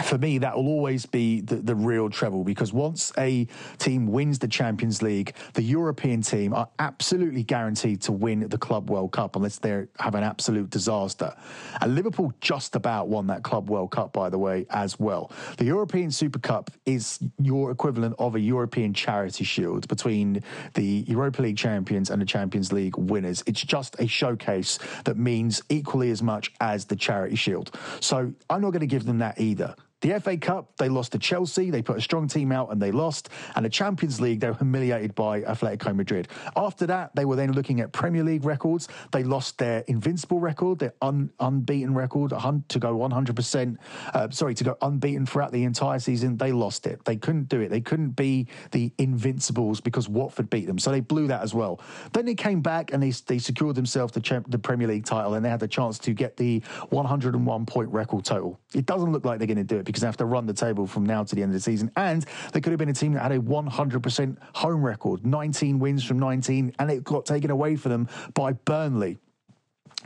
[0.04, 4.40] for me, that will always be the, the real treble because once a team wins
[4.40, 9.36] the Champions League, the European team are absolutely guaranteed to win the Club World Cup
[9.36, 11.36] unless they have an absolute disaster.
[11.82, 15.32] And Liverpool just about won that Club World Cup, by the way, as well.
[15.58, 21.42] The European Super Cup is your equivalent of a European charity shield between the Europa
[21.42, 23.44] League champions and the Champions League winners.
[23.46, 27.76] It's just a showcase that means equally as much as the charity shield.
[28.00, 29.76] So I'm not going to give them that either.
[30.02, 31.72] The FA Cup, they lost to Chelsea.
[31.72, 33.30] They put a strong team out and they lost.
[33.56, 36.30] And the Champions League, they were humiliated by Atletico Madrid.
[36.56, 38.88] After that, they were then looking at Premier League records.
[39.12, 43.78] They lost their invincible record, their un, unbeaten record to go 100%,
[44.14, 46.38] uh, sorry, to go unbeaten throughout the entire season.
[46.38, 47.04] They lost it.
[47.04, 47.70] They couldn't do it.
[47.70, 50.80] They couldn't be the Invincibles because Watford beat them.
[50.80, 51.82] So they blew that as well.
[52.14, 55.34] Then they came back and they, they secured themselves the, champ, the Premier League title
[55.34, 58.60] and they had the chance to get the 101 point record total.
[58.74, 60.54] It doesn't look like they're going to do it because they have to run the
[60.54, 61.92] table from now to the end of the season.
[61.96, 62.24] And
[62.54, 66.20] they could have been a team that had a 100% home record, 19 wins from
[66.20, 69.18] 19, and it got taken away from them by Burnley.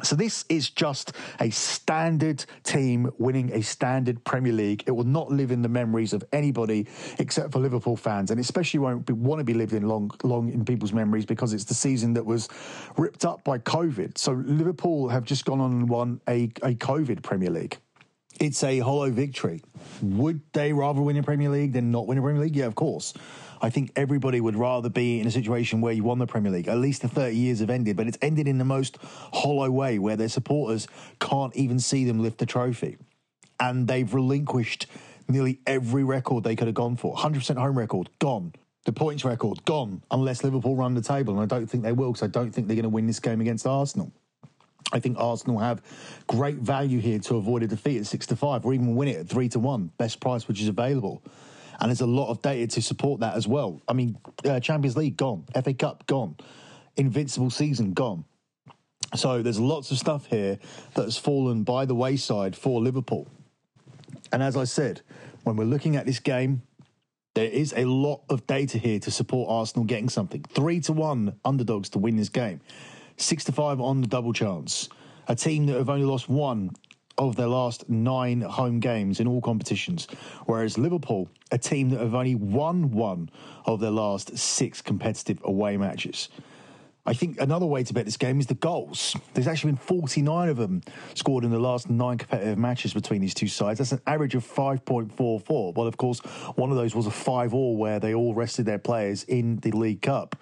[0.02, 4.84] So this is just a standard team winning a standard Premier League.
[4.88, 6.88] It will not live in the memories of anybody
[7.20, 10.52] except for Liverpool fans, and especially won't be, want to be lived in long, long
[10.52, 12.50] in people's memories because it's the season that was
[12.98, 14.18] ripped up by COVID.
[14.18, 17.78] So Liverpool have just gone on and won a, a COVID Premier League
[18.40, 19.62] it's a hollow victory.
[20.02, 22.56] Would they rather win a Premier League than not win a Premier League?
[22.56, 23.14] Yeah, of course.
[23.62, 26.68] I think everybody would rather be in a situation where you won the Premier League.
[26.68, 28.98] At least the 30 years have ended, but it's ended in the most
[29.32, 30.88] hollow way where their supporters
[31.20, 32.98] can't even see them lift the trophy.
[33.60, 34.88] And they've relinquished
[35.30, 37.16] nearly every record they could have gone for.
[37.16, 38.54] 100% home record, gone.
[38.84, 41.40] The points record, gone, unless Liverpool run the table.
[41.40, 43.22] And I don't think they will because I don't think they're going to win this
[43.22, 44.12] game against Arsenal.
[44.94, 45.82] I think Arsenal have
[46.28, 49.18] great value here to avoid a defeat at six to five, or even win it
[49.18, 51.22] at three to one, best price which is available.
[51.80, 53.82] And there's a lot of data to support that as well.
[53.88, 56.38] I mean, uh, Champions League gone, FA Cup gone,
[56.96, 58.24] Invincible season gone.
[59.16, 60.60] So there's lots of stuff here
[60.94, 63.28] that has fallen by the wayside for Liverpool.
[64.32, 65.02] And as I said,
[65.44, 66.62] when we're looking at this game,
[67.36, 70.44] there is a lot of data here to support Arsenal getting something.
[70.44, 72.62] Three to one underdogs to win this game,
[73.18, 74.90] six to five on the double chance.
[75.28, 76.72] A team that have only lost one
[77.18, 80.08] of their last nine home games in all competitions,
[80.46, 83.30] whereas Liverpool, a team that have only won one
[83.66, 86.30] of their last six competitive away matches.
[87.06, 89.14] I think another way to bet this game is the goals.
[89.34, 90.82] There's actually been 49 of them
[91.16, 93.80] scored in the last nine competitive matches between these two sides.
[93.80, 95.76] That's an average of 5.44.
[95.76, 96.20] Well, of course,
[96.56, 99.72] one of those was a 5 all where they all rested their players in the
[99.72, 100.38] League Cup.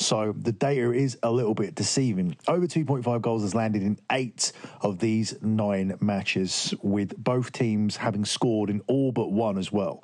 [0.00, 2.34] So the data is a little bit deceiving.
[2.48, 8.24] Over 2.5 goals has landed in eight of these nine matches, with both teams having
[8.24, 10.02] scored in all but one as well.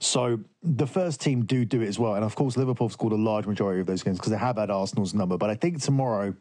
[0.00, 2.14] So the first team do do it as well.
[2.14, 4.70] And of course, Liverpool scored a large majority of those games because they have had
[4.70, 5.38] Arsenal's number.
[5.38, 6.34] But I think tomorrow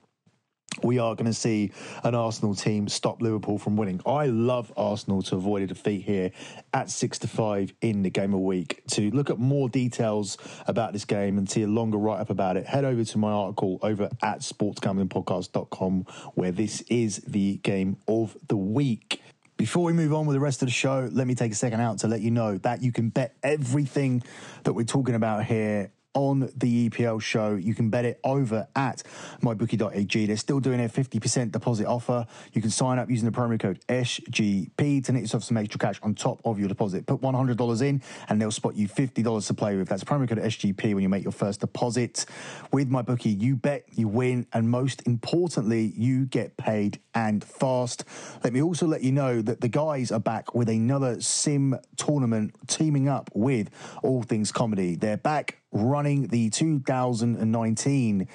[0.84, 1.72] we are going to see
[2.04, 4.02] an Arsenal team stop Liverpool from winning.
[4.06, 6.32] I love Arsenal to avoid a defeat here
[6.74, 8.84] at six to five in the game of week.
[8.92, 12.58] To look at more details about this game and see a longer write up about
[12.58, 16.06] it, head over to my article over at sportsgamblingpodcast.com
[16.36, 19.22] where this is the game of the week.
[19.58, 21.82] Before we move on with the rest of the show, let me take a second
[21.82, 24.24] out to let you know that you can bet everything
[24.64, 27.56] that we're talking about here on the EPL show.
[27.56, 29.04] You can bet it over at
[29.42, 30.26] mybookie.ag.
[30.26, 32.26] They're still doing a 50% deposit offer.
[32.54, 36.00] You can sign up using the promo code SGP to net yourself some extra cash
[36.04, 37.06] on top of your deposit.
[37.06, 39.88] Put $100 in and they'll spot you $50 to play with.
[39.88, 42.26] That's promo code SGP when you make your first deposit.
[42.72, 48.04] With MyBookie, you bet, you win, and most importantly, you get paid and fast.
[48.44, 52.56] Let me also let you know that the guys are back with another sim tournament
[52.68, 53.70] teaming up with
[54.04, 54.96] All Things Comedy.
[54.96, 58.28] They're back running the 2019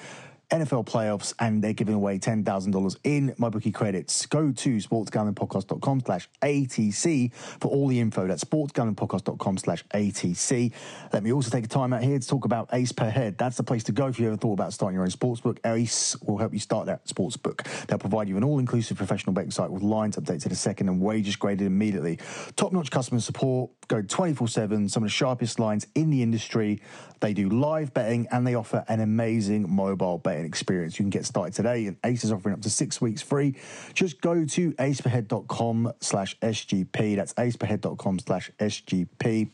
[0.49, 4.25] NFL playoffs and they're giving away $10,000 in MyBookie credits.
[4.25, 8.27] Go to sportsgamblingpodcast.com slash ATC for all the info.
[8.27, 10.71] That's sportsgamblingpodcast.com slash ATC.
[11.11, 13.37] Let me also take a time out here to talk about Ace Per Head.
[13.37, 15.57] That's the place to go if you ever thought about starting your own sportsbook.
[15.65, 17.67] Ace will help you start that sportsbook.
[17.87, 21.01] They'll provide you an all-inclusive professional betting site with lines updated in a second and
[21.01, 22.19] wages graded immediately.
[22.55, 26.81] Top-notch customer support, go 24-7, some of the sharpest lines in the industry.
[27.19, 30.99] They do live betting and they offer an amazing mobile betting experience.
[30.99, 33.55] You can get started today and Ace is offering up to six weeks free.
[33.93, 37.15] Just go to aceperhead.com slash SGP.
[37.15, 39.49] That's aceperhead.com slash SGP.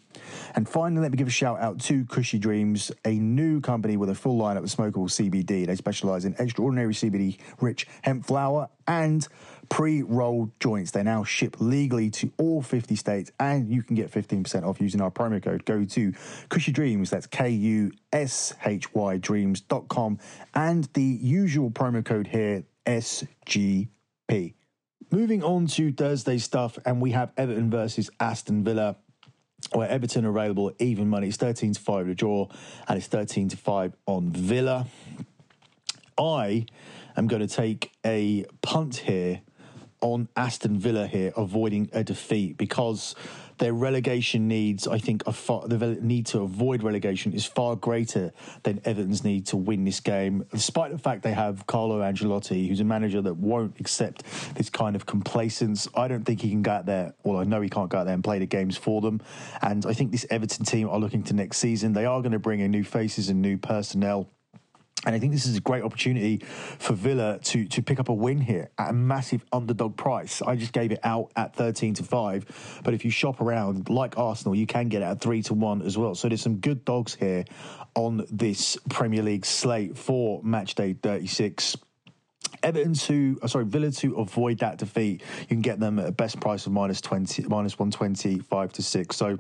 [0.55, 4.09] And finally, let me give a shout out to Kushy Dreams, a new company with
[4.09, 5.65] a full lineup of smokable CBD.
[5.65, 9.27] They specialize in extraordinary CBD rich hemp flower and
[9.69, 10.91] pre rolled joints.
[10.91, 15.01] They now ship legally to all 50 states, and you can get 15% off using
[15.01, 15.65] our promo code.
[15.65, 16.11] Go to
[16.49, 20.19] Kushy Dreams, that's K U S H Y dreams.com,
[20.53, 24.53] and the usual promo code here, SGP.
[25.11, 28.97] Moving on to Thursday stuff, and we have Everton versus Aston Villa
[29.71, 31.29] where Everton are available at even money.
[31.29, 32.47] It's 13 to 5 to draw,
[32.87, 34.87] and it's 13 to 5 on Villa.
[36.17, 36.65] I
[37.15, 39.41] am going to take a punt here
[40.03, 43.15] on Aston Villa here, avoiding a defeat because
[43.57, 48.33] their relegation needs, I think, are far, the need to avoid relegation is far greater
[48.63, 50.45] than Everton's need to win this game.
[50.51, 54.23] Despite the fact they have Carlo Ancelotti, who's a manager that won't accept
[54.55, 57.13] this kind of complacence, I don't think he can go out there.
[57.23, 59.21] Well, I know he can't go out there and play the games for them.
[59.61, 61.93] And I think this Everton team are looking to next season.
[61.93, 64.29] They are going to bring in new faces and new personnel.
[65.05, 66.37] And I think this is a great opportunity
[66.79, 70.41] for Villa to to pick up a win here at a massive underdog price.
[70.41, 72.81] I just gave it out at 13 to 5.
[72.83, 75.81] But if you shop around, like Arsenal, you can get it at 3 to 1
[75.81, 76.15] as well.
[76.15, 77.45] So there's some good dogs here
[77.95, 81.77] on this Premier League slate for match day 36.
[82.61, 85.21] Everton to, oh, sorry, Villa to avoid that defeat.
[85.41, 88.81] You can get them at a best price of minus 20, minus 120, 5 to
[88.81, 89.15] 6.
[89.15, 89.39] So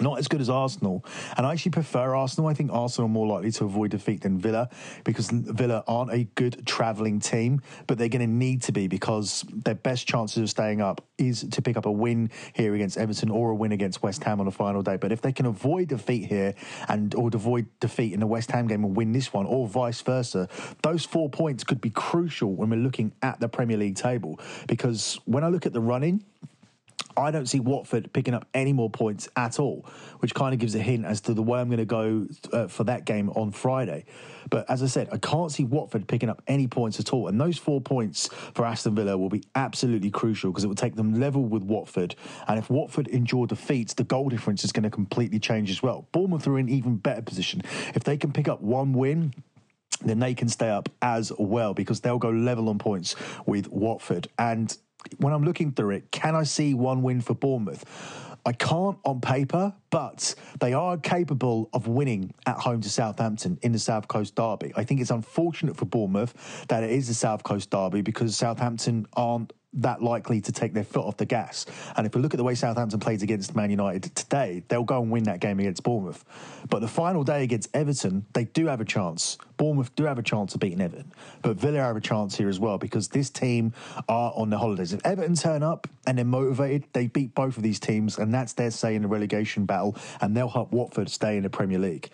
[0.00, 1.04] not as good as Arsenal.
[1.36, 2.48] And I actually prefer Arsenal.
[2.48, 4.68] I think Arsenal are more likely to avoid defeat than Villa
[5.04, 9.44] because Villa aren't a good travelling team, but they're going to need to be because
[9.52, 13.30] their best chances of staying up is to pick up a win here against Everton
[13.30, 14.96] or a win against West Ham on the final day.
[14.96, 16.54] But if they can avoid defeat here
[16.88, 20.00] and or avoid defeat in the West Ham game and win this one or vice
[20.00, 20.48] versa,
[20.82, 25.20] those four points could be crucial when we're looking at the Premier League table because
[25.24, 26.24] when I look at the running,
[27.16, 29.86] I don't see Watford picking up any more points at all,
[30.20, 32.68] which kind of gives a hint as to the way I'm going to go uh,
[32.68, 34.04] for that game on Friday.
[34.50, 37.28] But as I said, I can't see Watford picking up any points at all.
[37.28, 40.96] And those four points for Aston Villa will be absolutely crucial because it will take
[40.96, 42.14] them level with Watford.
[42.46, 46.06] And if Watford endure defeats, the goal difference is going to completely change as well.
[46.12, 47.62] Bournemouth are in even better position.
[47.94, 49.34] If they can pick up one win,
[50.04, 53.14] then they can stay up as well because they'll go level on points
[53.46, 54.28] with Watford.
[54.38, 54.76] And
[55.18, 57.84] when I'm looking through it, can I see one win for Bournemouth?
[58.46, 63.72] I can't on paper, but they are capable of winning at home to Southampton in
[63.72, 64.72] the South Coast Derby.
[64.76, 69.06] I think it's unfortunate for Bournemouth that it is the South Coast Derby because Southampton
[69.16, 71.66] aren't that likely to take their foot off the gas.
[71.96, 75.02] And if we look at the way Southampton plays against Man United today, they'll go
[75.02, 76.24] and win that game against Bournemouth.
[76.68, 79.36] But the final day against Everton, they do have a chance.
[79.56, 81.12] Bournemouth do have a chance of beating Everton.
[81.42, 83.72] But Villa have a chance here as well because this team
[84.08, 84.92] are on the holidays.
[84.92, 88.52] If Everton turn up and they're motivated, they beat both of these teams, and that's
[88.52, 92.10] their say in the relegation battle, and they'll help Watford stay in the Premier League.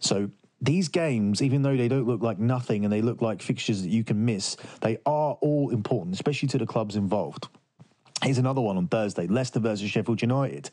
[0.00, 0.30] So
[0.60, 3.90] these games, even though they don't look like nothing and they look like fixtures that
[3.90, 7.48] you can miss, they are all important, especially to the clubs involved.
[8.22, 10.70] Here's another one on Thursday Leicester versus Sheffield United.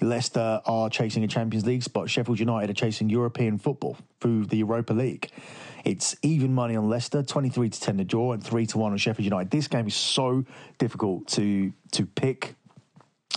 [0.00, 2.10] Leicester are chasing a Champions League spot.
[2.10, 5.30] Sheffield United are chasing European football through the Europa League.
[5.84, 8.98] It's even money on Leicester, 23 to 10 to draw, and 3 to 1 on
[8.98, 9.50] Sheffield United.
[9.50, 10.44] This game is so
[10.78, 12.54] difficult to, to pick.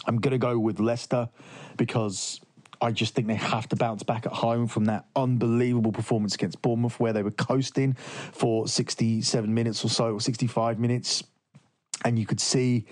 [0.08, 1.30] I'm going to go with Leicester
[1.78, 2.42] because
[2.84, 6.62] I just think they have to bounce back at home from that unbelievable performance against
[6.62, 11.24] Bournemouth, where they were coasting for 67 minutes or so, or 65 minutes.
[12.04, 12.86] And you could see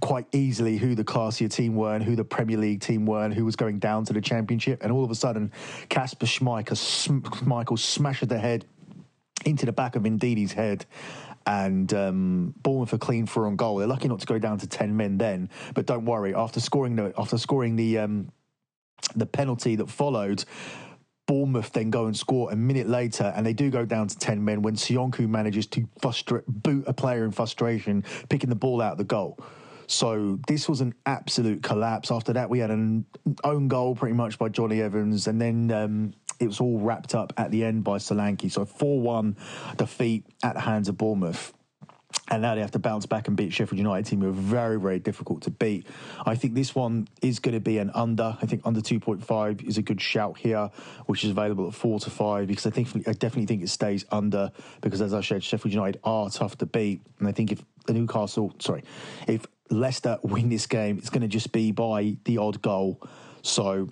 [0.00, 3.34] quite easily who the classier team were and who the Premier League team were and
[3.34, 4.82] who was going down to the Championship.
[4.82, 5.52] And all of a sudden,
[5.90, 8.64] Kasper Schmeichel, Michael smashed the head
[9.44, 10.86] into the back of Ndidi's head
[11.46, 13.76] and um, Bournemouth are clean for on goal.
[13.76, 16.34] They're lucky not to go down to ten men then, but don't worry.
[16.34, 18.32] After scoring the after scoring the um,
[19.14, 20.44] the penalty that followed,
[21.26, 24.44] Bournemouth then go and score a minute later, and they do go down to 10
[24.44, 28.92] men when Söyüncü manages to frustrate, boot a player in frustration, picking the ball out
[28.92, 29.38] of the goal.
[29.88, 32.10] So this was an absolute collapse.
[32.10, 33.06] After that, we had an
[33.44, 37.32] own goal pretty much by Jonny Evans, and then um, it was all wrapped up
[37.36, 38.50] at the end by Solanke.
[38.50, 39.36] So 4 1
[39.76, 41.52] defeat at the hands of Bournemouth
[42.28, 44.80] and now they have to bounce back and beat Sheffield United team who are very,
[44.80, 45.86] very difficult to beat.
[46.24, 48.36] I think this one is going to be an under.
[48.42, 50.70] I think under 2.5 is a good shout here,
[51.06, 54.04] which is available at 4 to 5 because I think I definitely think it stays
[54.10, 54.50] under
[54.80, 57.00] because as I said, Sheffield United are tough to beat.
[57.20, 58.82] And I think if Newcastle, sorry,
[59.28, 63.00] if Leicester win this game, it's going to just be by the odd goal.
[63.42, 63.88] So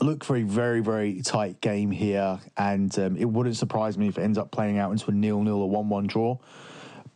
[0.00, 2.38] look for a very, very tight game here.
[2.56, 5.60] And um, it wouldn't surprise me if it ends up playing out into a nil-nil
[5.60, 6.38] or 1-1 draw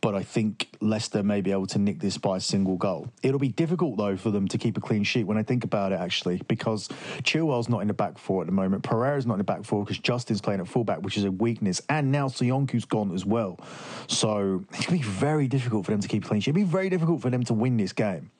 [0.01, 3.11] but I think Leicester may be able to nick this by a single goal.
[3.23, 5.91] It'll be difficult though for them to keep a clean sheet when I think about
[5.91, 6.87] it actually, because
[7.23, 8.83] Chilwell's not in the back four at the moment.
[8.83, 11.81] Pereira's not in the back four because Justin's playing at fullback, which is a weakness,
[11.89, 13.59] and now Söyüncü's gone as well.
[14.07, 16.51] So it'll be very difficult for them to keep a clean sheet.
[16.51, 18.31] It'll be very difficult for them to win this game.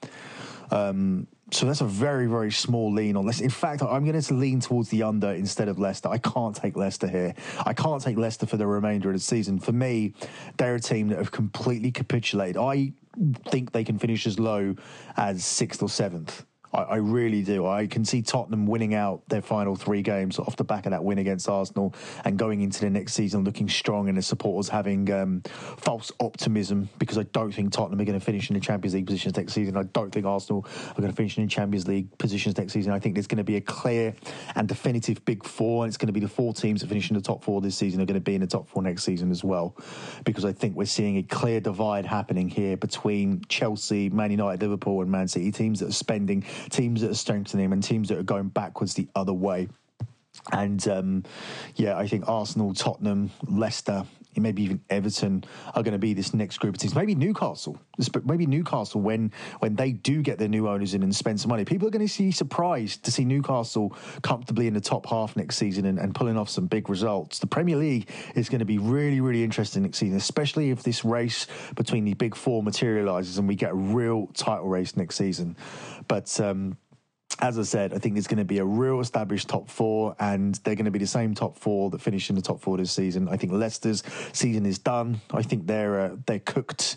[0.71, 3.43] Um, so that's a very, very small lean on Leicester.
[3.45, 6.09] In fact, I'm going to lean towards the under instead of Leicester.
[6.09, 7.33] I can't take Leicester here.
[7.65, 9.59] I can't take Leicester for the remainder of the season.
[9.59, 10.13] For me,
[10.57, 12.57] they're a team that have completely capitulated.
[12.57, 12.91] I
[13.45, 14.75] think they can finish as low
[15.15, 16.45] as sixth or seventh.
[16.73, 17.65] I, I, really do.
[17.65, 21.03] I can see Tottenham winning out their final three games off the back of that
[21.03, 21.93] win against Arsenal
[22.25, 25.41] and going into the next season looking strong and the supporters having um,
[25.77, 29.05] false optimism because I don't think Tottenham are going to finish in the Champions League
[29.05, 29.77] positions next season.
[29.77, 32.91] I don't think Arsenal are going to finish in the Champions League positions next season.
[32.91, 34.13] I think there's going to be a clear
[34.55, 37.15] and definitive big four, and it's going to be the four teams that finish in
[37.15, 39.31] the top four this season are going to be in the top four next season
[39.31, 39.75] as well
[40.23, 45.01] because I think we're seeing a clear divide happening here between Chelsea, Man United, Liverpool,
[45.01, 48.23] and Man City teams that are spending teams that are strengthening and teams that are
[48.23, 49.67] going backwards the other way.
[50.51, 51.23] And um,
[51.75, 54.05] yeah, I think Arsenal, Tottenham, Leicester,
[54.41, 56.95] maybe even Everton are going to be this next group of teams.
[56.95, 57.79] Maybe Newcastle,
[58.23, 61.65] maybe Newcastle when when they do get their new owners in and spend some money,
[61.65, 65.57] people are going to see surprised to see Newcastle comfortably in the top half next
[65.57, 67.39] season and, and pulling off some big results.
[67.39, 71.03] The Premier League is going to be really really interesting next season, especially if this
[71.05, 75.55] race between the big four materialises and we get a real title race next season.
[76.07, 76.77] But um,
[77.39, 80.55] as I said, I think there's going to be a real established top four, and
[80.63, 82.91] they're going to be the same top four that finish in the top four this
[82.91, 83.27] season.
[83.29, 84.03] I think Leicester's
[84.33, 85.21] season is done.
[85.31, 86.95] I think they're uh, they're cooked,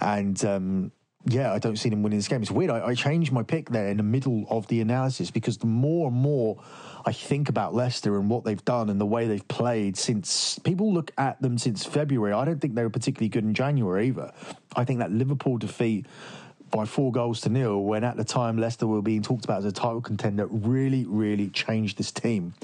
[0.00, 0.92] and um,
[1.24, 2.42] yeah, I don't see them winning this game.
[2.42, 2.70] It's weird.
[2.70, 6.08] I, I, changed my pick there in the middle of the analysis because the more
[6.08, 6.62] and more
[7.04, 10.92] I think about Leicester and what they've done and the way they've played since people
[10.92, 14.32] look at them since February, I don't think they were particularly good in January either.
[14.76, 16.06] I think that Liverpool defeat
[16.70, 19.64] by four goals to nil when at the time Leicester were being talked about as
[19.64, 22.54] a title contender really, really changed this team.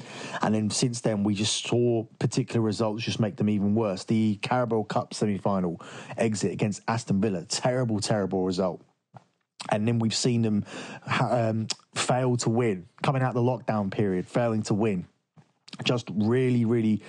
[0.41, 4.03] And then since then, we just saw particular results just make them even worse.
[4.03, 5.81] The Carabao Cup semi final
[6.17, 8.81] exit against Aston Villa, terrible, terrible result.
[9.69, 10.65] And then we've seen them
[11.19, 15.05] um, fail to win, coming out the lockdown period, failing to win.
[15.83, 17.01] Just really, really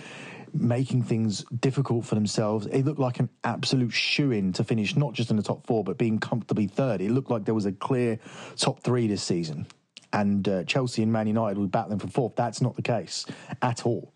[0.60, 2.66] making things difficult for themselves.
[2.66, 5.84] It looked like an absolute shoe in to finish not just in the top four,
[5.84, 7.00] but being comfortably third.
[7.00, 8.18] It looked like there was a clear
[8.56, 9.66] top three this season.
[10.12, 12.36] And uh, Chelsea and Man United were battling for fourth.
[12.36, 13.26] That's not the case
[13.62, 14.12] at all.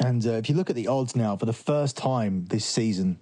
[0.00, 3.18] And uh, if you look at the odds now, for the first time this season,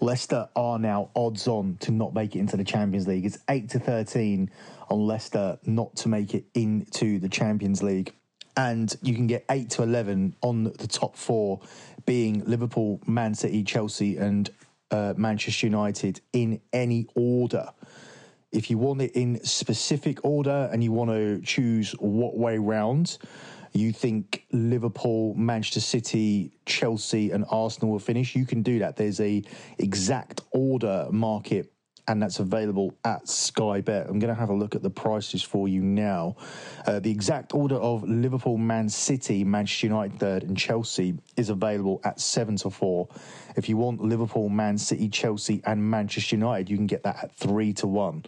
[0.00, 3.26] Leicester are now odds on to not make it into the Champions League.
[3.26, 4.50] It's 8 to 13
[4.88, 8.14] on Leicester not to make it into the Champions League.
[8.58, 11.60] And you can get 8 to 11 on the top four,
[12.06, 14.50] being Liverpool, Man City, Chelsea, and
[14.90, 17.68] uh, Manchester United in any order.
[18.50, 23.18] If you want it in specific order and you want to choose what way round,
[23.72, 28.96] you think Liverpool, Manchester City, Chelsea, and Arsenal will finish, you can do that.
[28.96, 29.44] There's a
[29.78, 31.72] exact order market
[32.08, 34.08] and that's available at Sky Bet.
[34.08, 36.36] I'm going to have a look at the prices for you now.
[36.86, 42.00] Uh, the exact order of Liverpool, Man City, Manchester United third, and Chelsea is available
[42.04, 43.08] at seven to four.
[43.56, 47.34] If you want Liverpool, Man City, Chelsea, and Manchester United, you can get that at
[47.36, 48.24] three to one.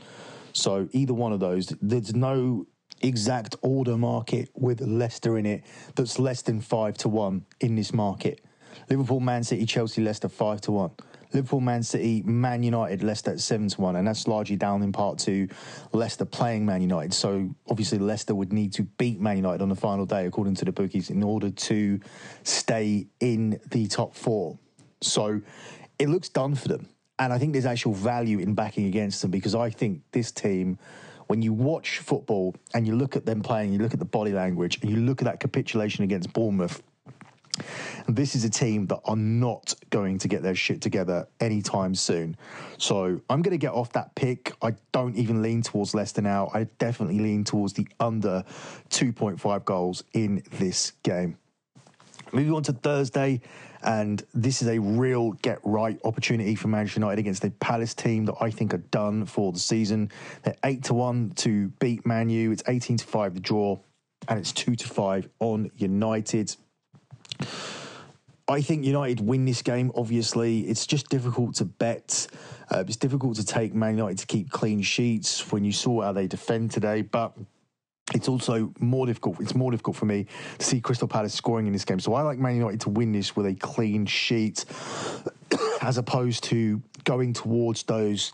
[0.52, 2.66] So either one of those, there's no
[3.00, 5.64] exact order market with Leicester in it
[5.94, 8.44] that's less than five to one in this market.
[8.90, 10.90] Liverpool, Man City, Chelsea, Leicester five to one.
[11.32, 14.92] Liverpool, Man City, Man United, Leicester at seven to one, and that's largely down in
[14.92, 15.48] part to
[15.92, 17.14] Leicester playing Man United.
[17.14, 20.64] So obviously Leicester would need to beat Man United on the final day, according to
[20.64, 22.00] the bookies, in order to
[22.42, 24.58] stay in the top four.
[25.00, 25.40] So
[25.98, 29.30] it looks done for them, and I think there's actual value in backing against them
[29.30, 30.78] because I think this team
[31.30, 34.32] when you watch football and you look at them playing, you look at the body
[34.32, 36.82] language, and you look at that capitulation against Bournemouth,
[38.06, 41.94] and this is a team that are not going to get their shit together anytime
[41.94, 42.36] soon.
[42.78, 44.52] So I'm going to get off that pick.
[44.62, 46.50] I don't even lean towards Leicester now.
[46.54, 48.44] I definitely lean towards the under
[48.90, 51.36] 2.5 goals in this game.
[52.32, 53.40] Moving on to Thursday,
[53.82, 58.24] and this is a real get right opportunity for Manchester United against a Palace team
[58.26, 60.12] that I think are done for the season.
[60.44, 62.52] They're eight to one to beat Man U.
[62.52, 63.80] It's eighteen to five the draw,
[64.28, 66.54] and it's two to five on United.
[68.48, 69.92] I think United win this game.
[69.94, 72.26] Obviously, it's just difficult to bet.
[72.68, 76.12] Uh, it's difficult to take Man United to keep clean sheets when you saw how
[76.12, 77.32] they defend today, but
[78.12, 79.40] it's also more difficult.
[79.40, 80.26] It's more difficult for me
[80.58, 82.00] to see Crystal Palace scoring in this game.
[82.00, 84.64] So I like Man United to win this with a clean sheet,
[85.80, 88.32] as opposed to going towards those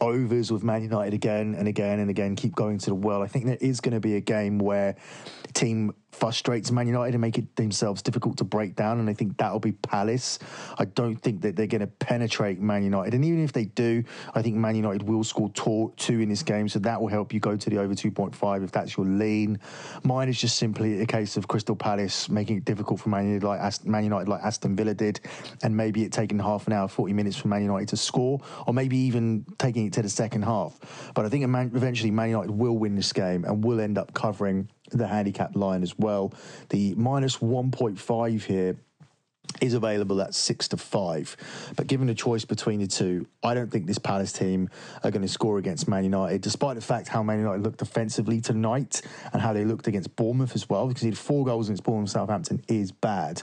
[0.00, 2.36] overs with Man United again and again and again.
[2.36, 3.22] Keep going to the well.
[3.22, 4.96] I think there is going to be a game where
[5.52, 8.98] team frustrates Man United and make it themselves difficult to break down.
[8.98, 10.38] And I think that'll be Palace.
[10.78, 13.14] I don't think that they're going to penetrate Man United.
[13.14, 14.02] And even if they do,
[14.34, 16.68] I think Man United will score two in this game.
[16.68, 19.58] So that will help you go to the over 2.5 if that's your lean.
[20.02, 23.46] Mine is just simply a case of Crystal Palace making it difficult for Man United
[23.46, 25.20] like, Man United like Aston Villa did.
[25.62, 28.74] And maybe it taking half an hour, 40 minutes for Man United to score, or
[28.74, 31.12] maybe even taking it to the second half.
[31.14, 34.68] But I think eventually Man United will win this game and will end up covering
[34.90, 36.32] the handicap line as well.
[36.68, 38.76] The minus 1.5 here
[39.60, 41.36] is available at six to five.
[41.76, 44.68] But given the choice between the two, I don't think this Palace team
[45.02, 48.40] are going to score against Man United, despite the fact how Man United looked defensively
[48.40, 51.84] tonight and how they looked against Bournemouth as well, because he had four goals against
[51.84, 53.42] Bournemouth Southampton is bad.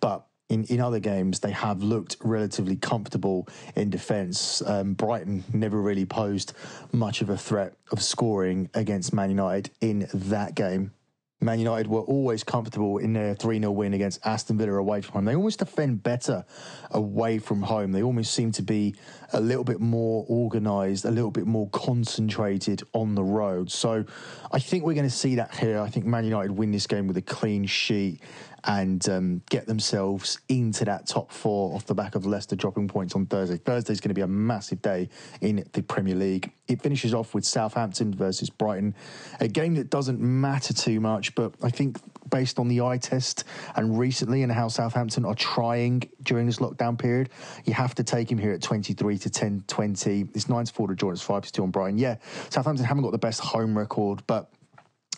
[0.00, 4.62] But in, in other games, they have looked relatively comfortable in defence.
[4.66, 6.52] Um, Brighton never really posed
[6.92, 10.92] much of a threat of scoring against Man United in that game.
[11.40, 15.14] Man United were always comfortable in their 3 0 win against Aston Villa away from
[15.14, 15.24] home.
[15.24, 16.44] They almost defend better
[16.92, 17.90] away from home.
[17.90, 18.94] They almost seem to be
[19.32, 23.72] a little bit more organised, a little bit more concentrated on the road.
[23.72, 24.04] So
[24.52, 25.80] I think we're going to see that here.
[25.80, 28.20] I think Man United win this game with a clean sheet
[28.64, 33.14] and um, get themselves into that top four off the back of Leicester dropping points
[33.14, 33.56] on Thursday.
[33.56, 35.08] Thursday is going to be a massive day
[35.40, 36.52] in the Premier League.
[36.68, 38.94] It finishes off with Southampton versus Brighton,
[39.40, 41.98] a game that doesn't matter too much, but I think
[42.30, 43.44] based on the eye test
[43.76, 47.30] and recently and how Southampton are trying during this lockdown period,
[47.64, 50.28] you have to take him here at 23 to 10 20.
[50.34, 51.98] It's 9 to 4 to draw, it's 5 to 2 on Brighton.
[51.98, 52.16] Yeah,
[52.48, 54.50] Southampton haven't got the best home record, but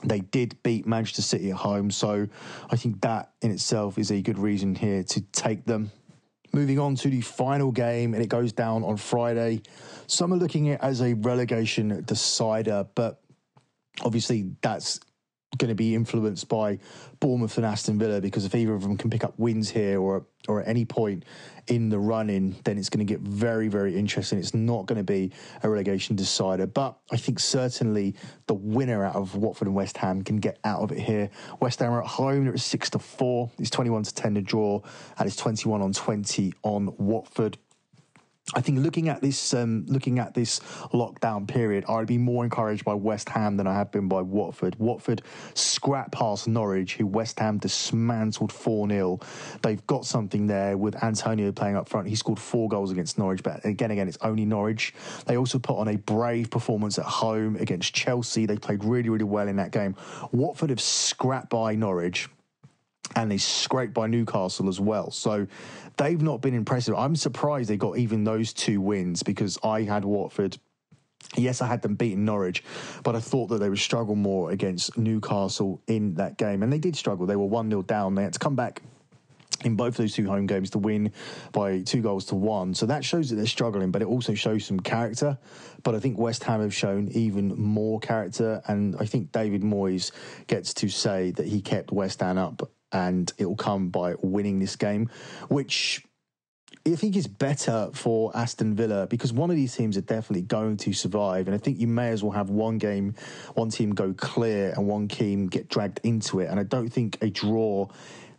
[0.04, 2.26] they did beat Manchester City at home, so
[2.70, 5.90] I think that in itself is a good reason here to take them.
[6.52, 9.62] Moving on to the final game, and it goes down on Friday.
[10.06, 13.20] Some are looking at it as a relegation decider, but
[14.02, 15.00] obviously that's
[15.58, 16.78] going to be influenced by
[17.20, 20.26] Bournemouth and Aston Villa because if either of them can pick up wins here or
[20.48, 21.24] or at any point
[21.68, 24.38] in the running, then it's going to get very very interesting.
[24.38, 28.14] It's not going to be a relegation decider, but I think certainly
[28.46, 31.30] the winner out of Watford and West Ham can get out of it here.
[31.60, 33.50] West Ham are at home; they're at six to four.
[33.58, 34.80] It's twenty one to ten to draw,
[35.18, 37.58] and it's twenty one on twenty on Watford.
[38.52, 40.60] I think looking at this, um, looking at this
[40.92, 44.78] lockdown period, I'd be more encouraged by West Ham than I have been by Watford.
[44.78, 45.22] Watford
[45.54, 49.18] scrap past Norwich, who West Ham dismantled four 0
[49.62, 52.06] They've got something there with Antonio playing up front.
[52.06, 54.92] He scored four goals against Norwich, but again, again, it's only Norwich.
[55.24, 58.44] They also put on a brave performance at home against Chelsea.
[58.44, 59.96] They played really, really well in that game.
[60.32, 62.28] Watford have scrapped by Norwich
[63.16, 65.10] and they scraped by Newcastle as well.
[65.10, 65.46] So
[65.96, 66.94] they've not been impressive.
[66.94, 70.58] I'm surprised they got even those two wins because I had Watford.
[71.36, 72.62] Yes, I had them beating Norwich,
[73.02, 76.62] but I thought that they would struggle more against Newcastle in that game.
[76.62, 77.26] And they did struggle.
[77.26, 78.14] They were 1 0 down.
[78.14, 78.82] They had to come back
[79.64, 81.12] in both those two home games to win
[81.52, 82.74] by two goals to one.
[82.74, 85.38] So that shows that they're struggling, but it also shows some character.
[85.82, 88.62] But I think West Ham have shown even more character.
[88.66, 90.12] And I think David Moyes
[90.46, 94.60] gets to say that he kept West Ham up and it will come by winning
[94.60, 95.10] this game,
[95.48, 96.02] which
[96.86, 100.76] I think is better for Aston Villa because one of these teams are definitely going
[100.78, 101.46] to survive.
[101.48, 103.14] And I think you may as well have one game,
[103.54, 106.46] one team go clear and one team get dragged into it.
[106.46, 107.88] And I don't think a draw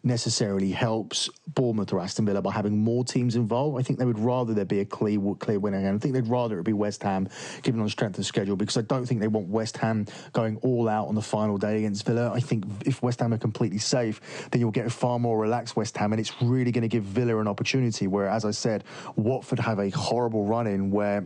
[0.06, 3.80] necessarily helps Bournemouth or Aston Villa by having more teams involved.
[3.80, 6.28] I think they would rather there be a clear clear winner, and I think they'd
[6.28, 7.28] rather it be West Ham,
[7.64, 10.88] given on strength of schedule, because I don't think they want West Ham going all
[10.88, 12.32] out on the final day against Villa.
[12.32, 15.76] I think if West Ham are completely safe, then you'll get a far more relaxed
[15.76, 18.08] West Ham, and it's really going to give Villa an opportunity.
[18.08, 18.84] Where, as I said,
[19.16, 21.26] Watford have a horrible run in where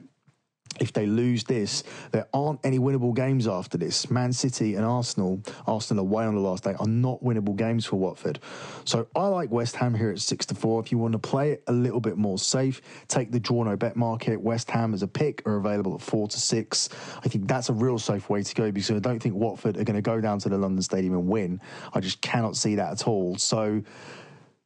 [0.80, 4.10] if they lose this, there aren't any winnable games after this.
[4.10, 7.98] Man City and Arsenal, Arsenal away on the last day, are not winnable games for
[7.98, 8.40] Watford.
[8.86, 10.80] So I like West Ham here at six to four.
[10.82, 13.76] If you want to play it a little bit more safe, take the draw no
[13.76, 14.40] bet market.
[14.40, 16.90] West Ham as a pick are available at four to six.
[17.24, 19.84] I think that's a real safe way to go because I don't think Watford are
[19.84, 21.60] going to go down to the London Stadium and win.
[21.94, 23.38] I just cannot see that at all.
[23.38, 23.82] So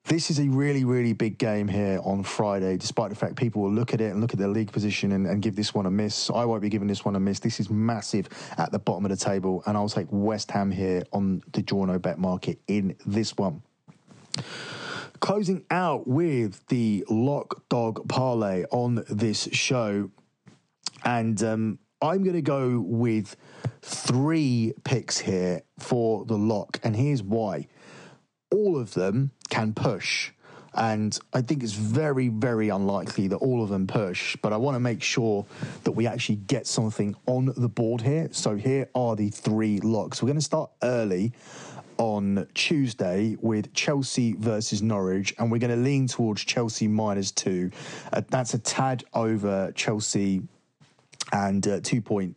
[0.06, 3.72] this is a really, really big game here on Friday, despite the fact people will
[3.72, 5.91] look at it and look at their league position and, and, give this one a
[5.91, 6.30] miss.
[6.30, 7.39] I won't be giving this one a miss.
[7.39, 8.28] This is massive
[8.58, 11.86] at the bottom of the table, and I'll take West Ham here on the draw
[11.86, 13.64] no bet market in this one.
[15.22, 20.12] Closing out with the lock dog parlay on this show,
[21.06, 23.38] and um, I'm going to go with
[23.82, 27.68] three picks here for the lock, and here's why
[28.54, 30.32] all of them can push.
[30.74, 34.74] And I think it's very, very unlikely that all of them push, but I want
[34.74, 35.45] to make sure
[35.84, 38.30] that we actually get something on the board here.
[38.32, 40.24] So here are the three locks.
[40.24, 41.34] We're going to start early
[41.99, 47.70] on Tuesday with Chelsea versus Norwich, and we're going to lean towards Chelsea minus two.
[48.12, 50.41] Uh, that's a tad over Chelsea
[51.32, 52.34] and uh, 2.5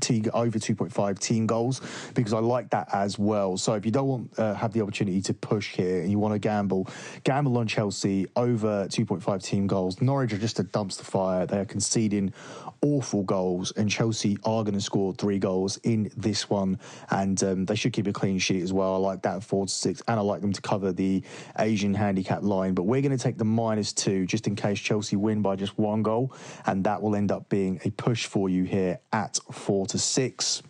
[0.00, 1.80] team, over 2.5 team goals
[2.14, 3.56] because I like that as well.
[3.56, 6.34] So if you don't want uh, have the opportunity to push here and you want
[6.34, 6.88] to gamble,
[7.24, 10.00] gamble on Chelsea over 2.5 team goals.
[10.00, 11.46] Norwich are just a dumpster fire.
[11.46, 12.32] They are conceding
[12.82, 16.78] awful goals, and Chelsea are going to score three goals in this one,
[17.10, 18.94] and um, they should keep a clean sheet as well.
[18.94, 21.22] I like that four to six, and I like them to cover the
[21.58, 22.74] Asian handicap line.
[22.74, 25.78] But we're going to take the minus two just in case Chelsea win by just
[25.78, 26.34] one goal,
[26.66, 30.62] and that will end up being a push for you here at four to six.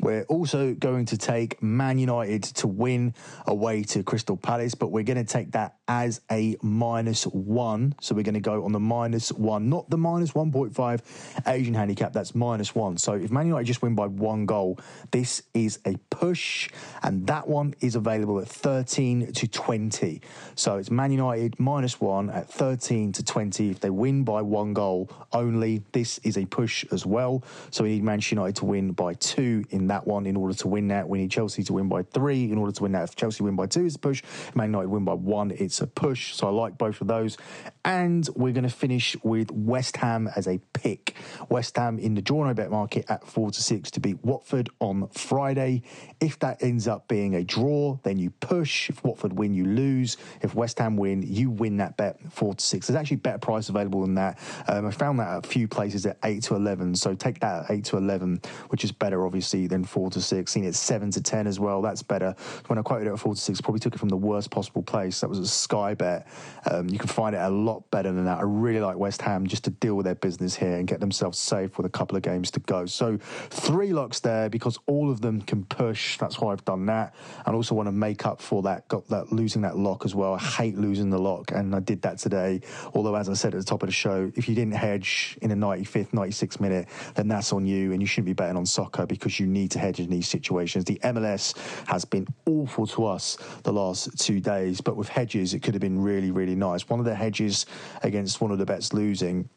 [0.00, 3.14] We're also going to take Man United to win
[3.46, 7.94] away to Crystal Palace, but we're going to take that as a minus one.
[8.00, 11.00] So we're going to go on the minus one, not the minus 1.5
[11.46, 12.12] Asian handicap.
[12.12, 12.98] That's minus one.
[12.98, 14.78] So if Man United just win by one goal,
[15.10, 16.68] this is a push,
[17.02, 20.20] and that one is available at 13 to 20.
[20.54, 23.70] So it's Man United minus one at 13 to 20.
[23.70, 27.42] If they win by one goal only, this is a push as well.
[27.70, 30.68] So we need Manchester United to win by two in that one in order to
[30.68, 31.08] win that.
[31.08, 33.04] We need Chelsea to win by three in order to win that.
[33.04, 34.22] If Chelsea win by two, it's a push.
[34.54, 36.34] Man United win by one, it's a push.
[36.34, 37.36] So I like both of those.
[37.84, 41.14] And we're going to finish with West Ham as a pick.
[41.48, 44.68] West Ham in the draw no bet market at four to six to beat Watford
[44.80, 45.82] on Friday.
[46.20, 48.90] If that ends up being a draw, then you push.
[48.90, 50.16] If Watford win, you lose.
[50.42, 52.86] If West Ham win, you win that bet four to six.
[52.86, 54.38] There's actually better price available than that.
[54.68, 56.94] Um, I found that at a few places at eight to eleven.
[56.94, 60.52] So take that at eight to eleven, which is better obviously than four to six.
[60.52, 61.80] Seen it seven to ten as well.
[61.80, 62.34] That's better.
[62.66, 64.82] When I quoted it at four to six, probably took it from the worst possible
[64.82, 65.20] place.
[65.20, 66.26] That was Sky Bet.
[66.70, 68.38] Um, you can find it a lot better than that.
[68.38, 71.38] I really like West Ham just to deal with their business here and get themselves
[71.38, 72.86] safe with a couple of games to go.
[72.86, 73.18] So
[73.50, 76.16] three locks there because all of them can push.
[76.16, 77.14] That's why I've done that.
[77.44, 80.32] And also want to make up for that, got that losing that lock as well.
[80.32, 82.62] I hate losing the lock, and I did that today.
[82.94, 85.50] Although, as I said at the top of the show, if you didn't hedge in
[85.50, 89.04] the 95th, 96th minute, then that's on you, and you shouldn't be betting on soccer
[89.04, 90.86] because you need to hedge in these situations.
[90.86, 91.54] The MLS
[91.88, 95.80] has been awful to us the last two days, but with hedges, it could have
[95.80, 96.88] been really, really nice.
[96.88, 97.66] One of the hedges
[98.04, 99.48] against one of the bets losing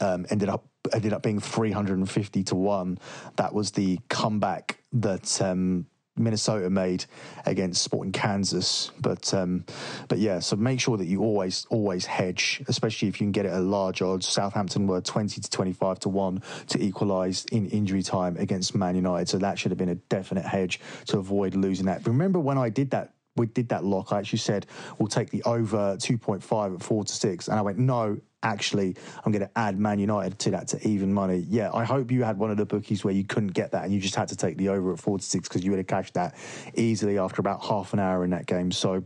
[0.00, 0.64] um, ended up
[0.94, 2.98] ended up being 350 to 1
[3.36, 5.84] that was the comeback that um,
[6.16, 7.04] Minnesota made
[7.44, 8.90] against Sporting Kansas.
[9.00, 9.66] But um,
[10.08, 13.44] but yeah, so make sure that you always always hedge, especially if you can get
[13.44, 14.26] it at large odds.
[14.26, 18.96] Southampton were twenty to twenty five to one to equalise in injury time against Man
[18.96, 22.06] United, so that should have been a definite hedge to avoid losing that.
[22.06, 24.66] Remember when I did that we did that lock, I actually said
[24.98, 27.48] we'll take the over 2.5 at four to six.
[27.48, 31.12] And I went, no, actually, I'm going to add Man United to that to even
[31.12, 31.44] money.
[31.48, 33.92] Yeah, I hope you had one of the bookies where you couldn't get that and
[33.92, 35.86] you just had to take the over at four to six because you would have
[35.86, 36.34] cashed that
[36.74, 38.70] easily after about half an hour in that game.
[38.72, 39.04] So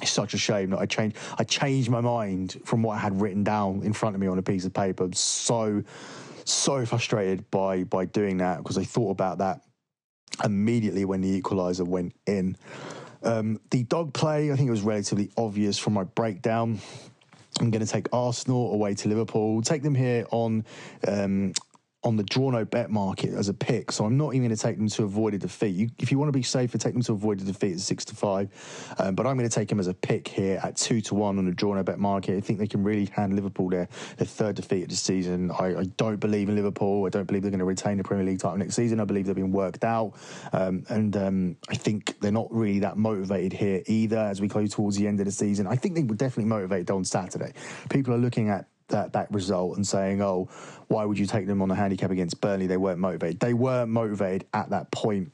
[0.00, 1.16] it's such a shame that I changed.
[1.38, 4.38] I changed my mind from what I had written down in front of me on
[4.38, 5.04] a piece of paper.
[5.04, 5.82] I'm so
[6.44, 9.60] so frustrated by by doing that because I thought about that
[10.44, 12.56] immediately when the equaliser went in.
[13.22, 16.78] Um, the dog play, I think it was relatively obvious from my breakdown.
[17.60, 19.62] I'm going to take Arsenal away to Liverpool.
[19.62, 20.64] Take them here on
[21.06, 21.52] um,
[22.08, 23.92] on the draw no bet market as a pick.
[23.92, 25.76] So I'm not even going to take them to avoid a defeat.
[25.76, 28.02] You, if you want to be safer, take them to avoid a defeat at six
[28.06, 28.48] to five.
[28.98, 31.38] Um, but I'm going to take them as a pick here at two to one
[31.38, 32.36] on the draw no bet market.
[32.36, 35.50] I think they can really hand Liverpool their, their third defeat of the season.
[35.50, 37.04] I, I, don't believe in Liverpool.
[37.04, 39.00] I don't believe they're going to retain the Premier League title next season.
[39.00, 40.14] I believe they've been worked out.
[40.54, 44.70] Um, and um, I think they're not really that motivated here either as we close
[44.70, 45.66] towards the end of the season.
[45.66, 47.52] I think they were definitely motivated on Saturday.
[47.90, 50.48] People are looking at that, that result and saying, oh,
[50.88, 52.66] why would you take them on a handicap against Burnley?
[52.66, 53.40] They weren't motivated.
[53.40, 55.32] They weren't motivated at that point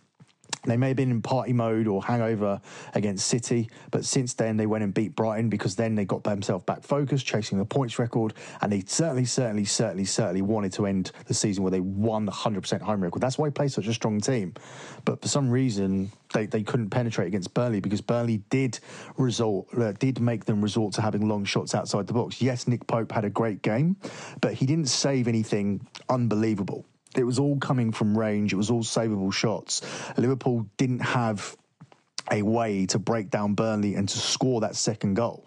[0.65, 2.61] they may have been in party mode or hangover
[2.95, 6.65] against City, but since then they went and beat Brighton because then they got themselves
[6.65, 11.11] back focused, chasing the points record, and they certainly, certainly, certainly, certainly wanted to end
[11.27, 13.21] the season where they won the 100% home record.
[13.21, 14.55] That's why they play such a strong team.
[15.05, 18.79] But for some reason, they, they couldn't penetrate against Burnley because Burnley did
[19.17, 22.41] resort, uh, did make them resort to having long shots outside the box.
[22.41, 23.97] Yes, Nick Pope had a great game,
[24.41, 26.85] but he didn't save anything unbelievable
[27.17, 28.53] it was all coming from range.
[28.53, 29.83] It was all savable shots.
[30.17, 31.57] Liverpool didn't have
[32.31, 35.47] a way to break down Burnley and to score that second goal.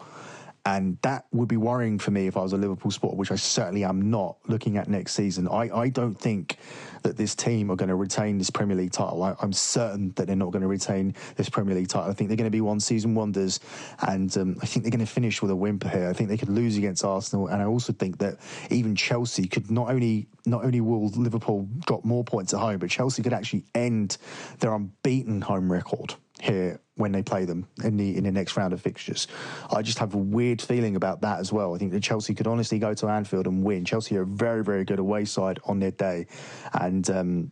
[0.68, 3.36] And that would be worrying for me if I was a Liverpool supporter, which I
[3.36, 5.48] certainly am not looking at next season.
[5.48, 6.58] I, I don't think
[7.04, 9.24] that this team are going to retain this Premier League title.
[9.24, 12.12] I, am certain that they're not going to retain this Premier League title.
[12.12, 13.62] I think they're going to be one season wonders.
[14.10, 16.10] And um, I think they're going to finish with a whimper here.
[16.10, 17.48] I think they could lose against Arsenal.
[17.48, 18.38] And I also think that
[18.70, 22.90] even Chelsea could not only, not only will Liverpool drop more points at home, but
[22.90, 24.18] Chelsea could actually end
[24.60, 28.74] their unbeaten home record here when they play them in the in the next round
[28.74, 29.28] of fixtures.
[29.72, 31.74] I just have a weird feeling about that as well.
[31.74, 33.86] I think that Chelsea could honestly go to Anfield and win.
[33.86, 36.28] Chelsea are very very good away side on their day,
[36.74, 37.10] and.
[37.10, 37.52] Um,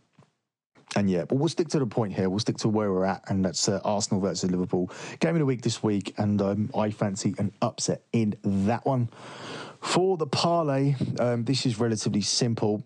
[0.94, 2.30] and yeah, but we'll stick to the point here.
[2.30, 4.90] We'll stick to where we're at, and that's uh, Arsenal versus Liverpool.
[5.20, 9.10] Game of the week this week, and um, I fancy an upset in that one.
[9.82, 12.82] For the parlay, um, this is relatively simple.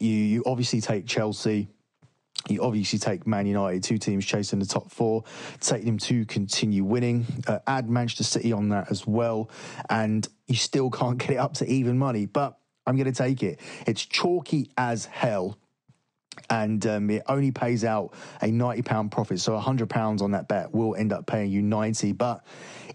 [0.00, 1.68] You, you obviously take Chelsea
[2.48, 5.24] you obviously take Man United, two teams chasing the top four,
[5.60, 7.26] take them to continue winning.
[7.46, 9.50] Uh, add Manchester City on that as well,
[9.88, 12.26] and you still can't get it up to even money.
[12.26, 13.60] But I'm going to take it.
[13.86, 15.58] It's chalky as hell
[16.48, 19.40] and um, it only pays out a £90 profit.
[19.40, 22.44] So £100 on that bet will end up paying you 90 but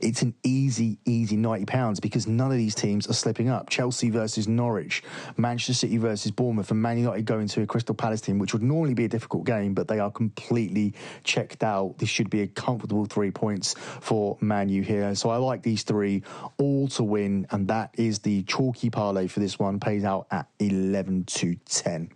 [0.01, 3.69] it's an easy, easy £90 because none of these teams are slipping up.
[3.69, 5.03] Chelsea versus Norwich,
[5.37, 8.61] Manchester City versus Bournemouth, and Man United going to a Crystal Palace team, which would
[8.61, 11.97] normally be a difficult game, but they are completely checked out.
[11.97, 15.15] This should be a comfortable three points for Man U here.
[15.15, 16.23] So I like these three
[16.57, 20.47] all to win, and that is the chalky parlay for this one, pays out at
[20.59, 22.11] 11 to 10.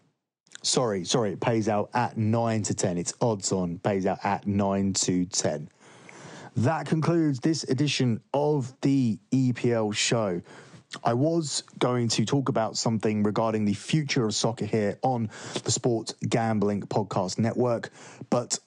[0.61, 2.97] Sorry, sorry, it pays out at 9 to 10.
[2.97, 5.69] It's odds on, pays out at 9 to 10.
[6.57, 10.41] That concludes this edition of the EPL show.
[11.03, 15.29] I was going to talk about something regarding the future of soccer here on
[15.63, 17.91] the Sports Gambling Podcast Network,
[18.29, 18.59] but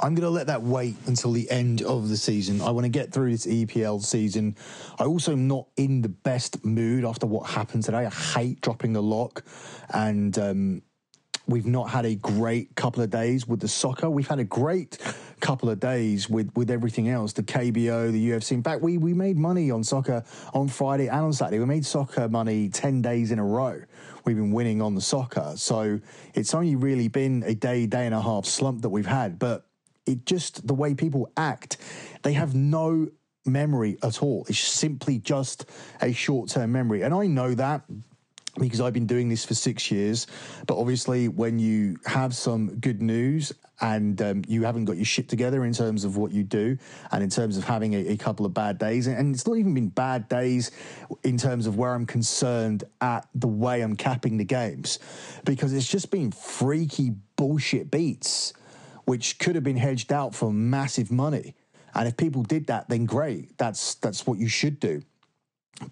[0.00, 2.60] I'm going to let that wait until the end of the season.
[2.60, 4.56] I want to get through this EPL season.
[4.98, 8.06] I also am not in the best mood after what happened today.
[8.06, 9.44] I hate dropping the lock,
[9.88, 10.82] and um,
[11.48, 14.10] We've not had a great couple of days with the soccer.
[14.10, 14.98] We've had a great
[15.40, 18.52] couple of days with with everything else, the KBO, the UFC.
[18.52, 20.22] In fact, we we made money on soccer
[20.52, 21.58] on Friday and on Saturday.
[21.58, 23.80] We made soccer money ten days in a row.
[24.26, 26.00] We've been winning on the soccer, so
[26.34, 29.64] it's only really been a day, day and a half slump that we've had, but.
[30.06, 31.76] It just the way people act,
[32.22, 33.08] they have no
[33.44, 34.46] memory at all.
[34.48, 35.66] It's simply just
[36.00, 37.02] a short term memory.
[37.02, 37.82] And I know that
[38.58, 40.26] because I've been doing this for six years.
[40.66, 45.28] But obviously, when you have some good news and um, you haven't got your shit
[45.28, 46.76] together in terms of what you do
[47.12, 49.72] and in terms of having a, a, couple of bad days, and it's not even
[49.74, 50.70] been bad days
[51.22, 54.98] in terms of where I'm concerned at the way I'm capping the games,
[55.44, 58.52] because it's just been freaky bullshit beats,
[59.04, 61.54] which could have been hedged out for massive money.
[61.94, 63.56] And if people did that, then great.
[63.58, 65.02] That's that's what you should do.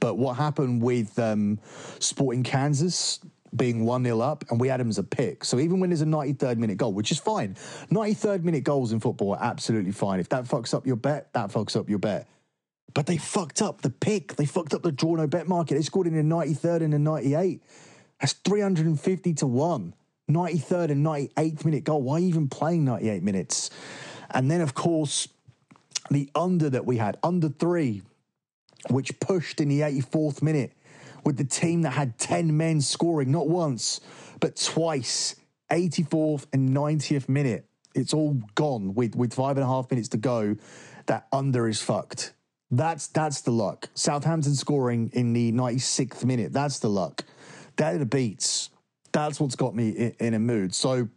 [0.01, 1.61] But what happened with um,
[1.99, 3.20] Sporting Kansas
[3.55, 5.45] being 1 0 up, and we had him as a pick.
[5.45, 7.55] So even when there's a 93rd minute goal, which is fine,
[7.91, 10.20] 93rd minute goals in football are absolutely fine.
[10.20, 12.28] If that fucks up your bet, that fucks up your bet.
[12.95, 14.37] But they fucked up the pick.
[14.37, 15.74] They fucked up the draw no bet market.
[15.74, 17.62] They scored in the 93rd and the 98.
[18.20, 19.95] That's 350 to 1.
[20.30, 22.03] 93rd and 98th minute goal.
[22.03, 23.70] Why even playing 98 minutes?
[24.30, 25.28] And then, of course,
[26.11, 28.03] the under that we had, under three,
[28.91, 30.72] which pushed in the 84th minute
[31.24, 34.01] with the team that had 10 men scoring, not once,
[34.41, 35.34] but twice,
[35.70, 37.66] 84th and 90th minute.
[37.95, 40.57] It's all gone with, with five and a half minutes to go.
[41.07, 42.32] That under is fucked.
[42.70, 43.89] That's that's the luck.
[43.95, 46.53] Southampton scoring in the 96th minute.
[46.53, 47.24] That's the luck.
[47.76, 48.70] That are the beats.
[49.12, 50.74] That's what's got me in, in a mood.
[50.74, 51.09] So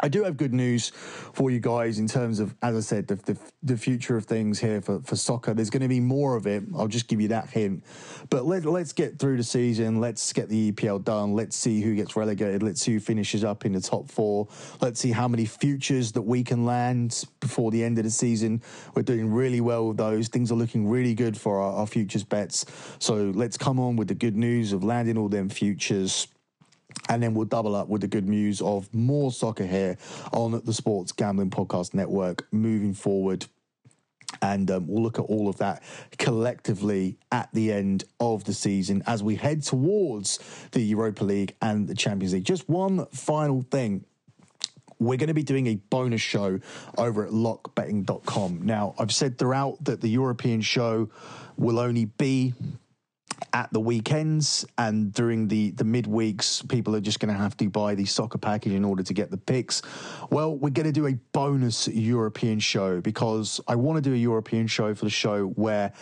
[0.00, 3.16] I do have good news for you guys in terms of, as I said, the,
[3.16, 5.52] the, the future of things here for, for soccer.
[5.54, 6.64] There's going to be more of it.
[6.76, 7.84] I'll just give you that hint.
[8.30, 10.00] But let, let's get through the season.
[10.00, 11.34] Let's get the EPL done.
[11.34, 12.62] Let's see who gets relegated.
[12.62, 14.48] Let's see who finishes up in the top four.
[14.80, 18.62] Let's see how many futures that we can land before the end of the season.
[18.94, 20.28] We're doing really well with those.
[20.28, 22.64] Things are looking really good for our, our futures bets.
[22.98, 26.28] So let's come on with the good news of landing all them futures
[27.08, 29.98] and then we'll double up with the good news of more soccer here
[30.32, 33.46] on the Sports Gambling Podcast Network moving forward.
[34.40, 35.82] And um, we'll look at all of that
[36.18, 40.38] collectively at the end of the season as we head towards
[40.72, 42.44] the Europa League and the Champions League.
[42.44, 44.04] Just one final thing
[44.98, 46.60] we're going to be doing a bonus show
[46.96, 48.62] over at lockbetting.com.
[48.62, 51.10] Now, I've said throughout that the European show
[51.56, 52.54] will only be
[53.52, 57.68] at the weekends and during the the midweeks people are just going to have to
[57.68, 59.82] buy the soccer package in order to get the picks.
[60.30, 64.18] Well we're going to do a bonus european show because i want to do a
[64.18, 65.92] european show for the show where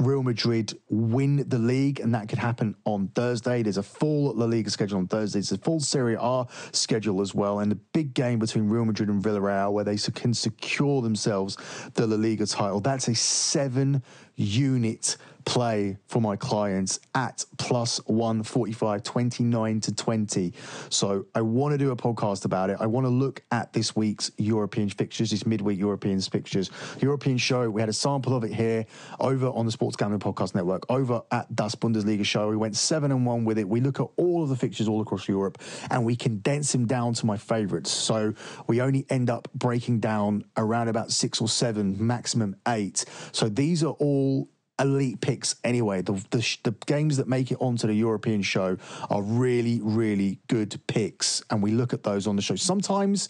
[0.00, 3.62] Real Madrid win the league, and that could happen on Thursday.
[3.62, 5.38] There's a full La Liga schedule on Thursday.
[5.38, 9.08] There's a full Serie A schedule as well, and a big game between Real Madrid
[9.08, 11.56] and Villarreal where they can secure themselves
[11.94, 12.80] the La Liga title.
[12.80, 14.02] That's a seven
[14.36, 20.52] unit play for my clients at plus 145, 29 to 20.
[20.88, 22.78] So I want to do a podcast about it.
[22.80, 26.70] I want to look at this week's European fixtures, this midweek European fixtures.
[27.00, 28.86] European show, we had a sample of it here
[29.20, 32.48] over on the Sports Gambling Podcast Network, over at Das Bundesliga show.
[32.48, 33.68] We went seven and one with it.
[33.68, 35.58] We look at all of the fixtures all across Europe
[35.90, 37.90] and we condense them down to my favorites.
[37.90, 38.32] So
[38.66, 43.04] we only end up breaking down around about six or seven, maximum eight.
[43.32, 44.48] So these are all
[44.80, 46.00] elite picks anyway.
[46.00, 48.78] The, the, the games that make it onto the European show
[49.10, 52.56] are really, really good picks, and we look at those on the show.
[52.56, 53.28] Sometimes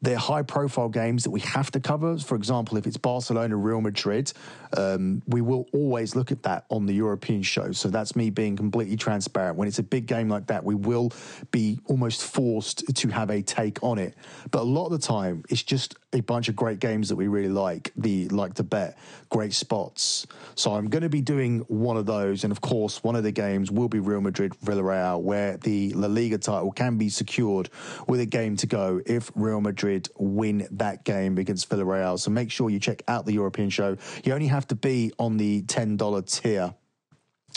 [0.00, 2.16] they're high profile games that we have to cover.
[2.18, 4.32] For example, if it's Barcelona, Real Madrid,
[4.76, 7.72] um, we will always look at that on the European show.
[7.72, 9.56] So that's me being completely transparent.
[9.56, 11.12] When it's a big game like that, we will
[11.50, 14.14] be almost forced to have a take on it.
[14.50, 17.26] But a lot of the time, it's just a bunch of great games that we
[17.26, 18.98] really like, the like to bet,
[19.30, 20.26] great spots.
[20.54, 22.44] So I'm going to be doing one of those.
[22.44, 26.08] And of course, one of the games will be Real Madrid Villarreal, where the La
[26.08, 27.68] Liga title can be secured
[28.06, 29.87] with a game to go if Real Madrid
[30.18, 32.18] win that game against Villarreal.
[32.18, 33.96] So make sure you check out the European show.
[34.24, 36.74] You only have have to be on the $10 tier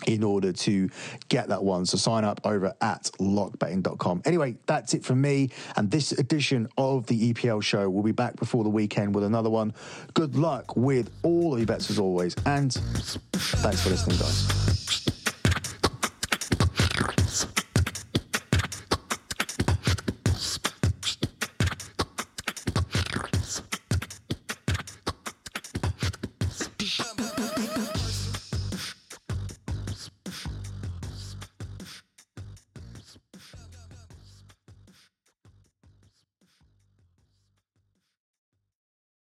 [0.06, 0.90] in order to
[1.30, 1.86] get that one.
[1.86, 4.22] So sign up over at lockbetting.com.
[4.26, 5.50] Anyway, that's it from me.
[5.76, 9.50] And this edition of the EPL show will be back before the weekend with another
[9.50, 9.74] one.
[10.14, 12.36] Good luck with all of your bets as always.
[12.46, 15.11] And thanks for listening, guys.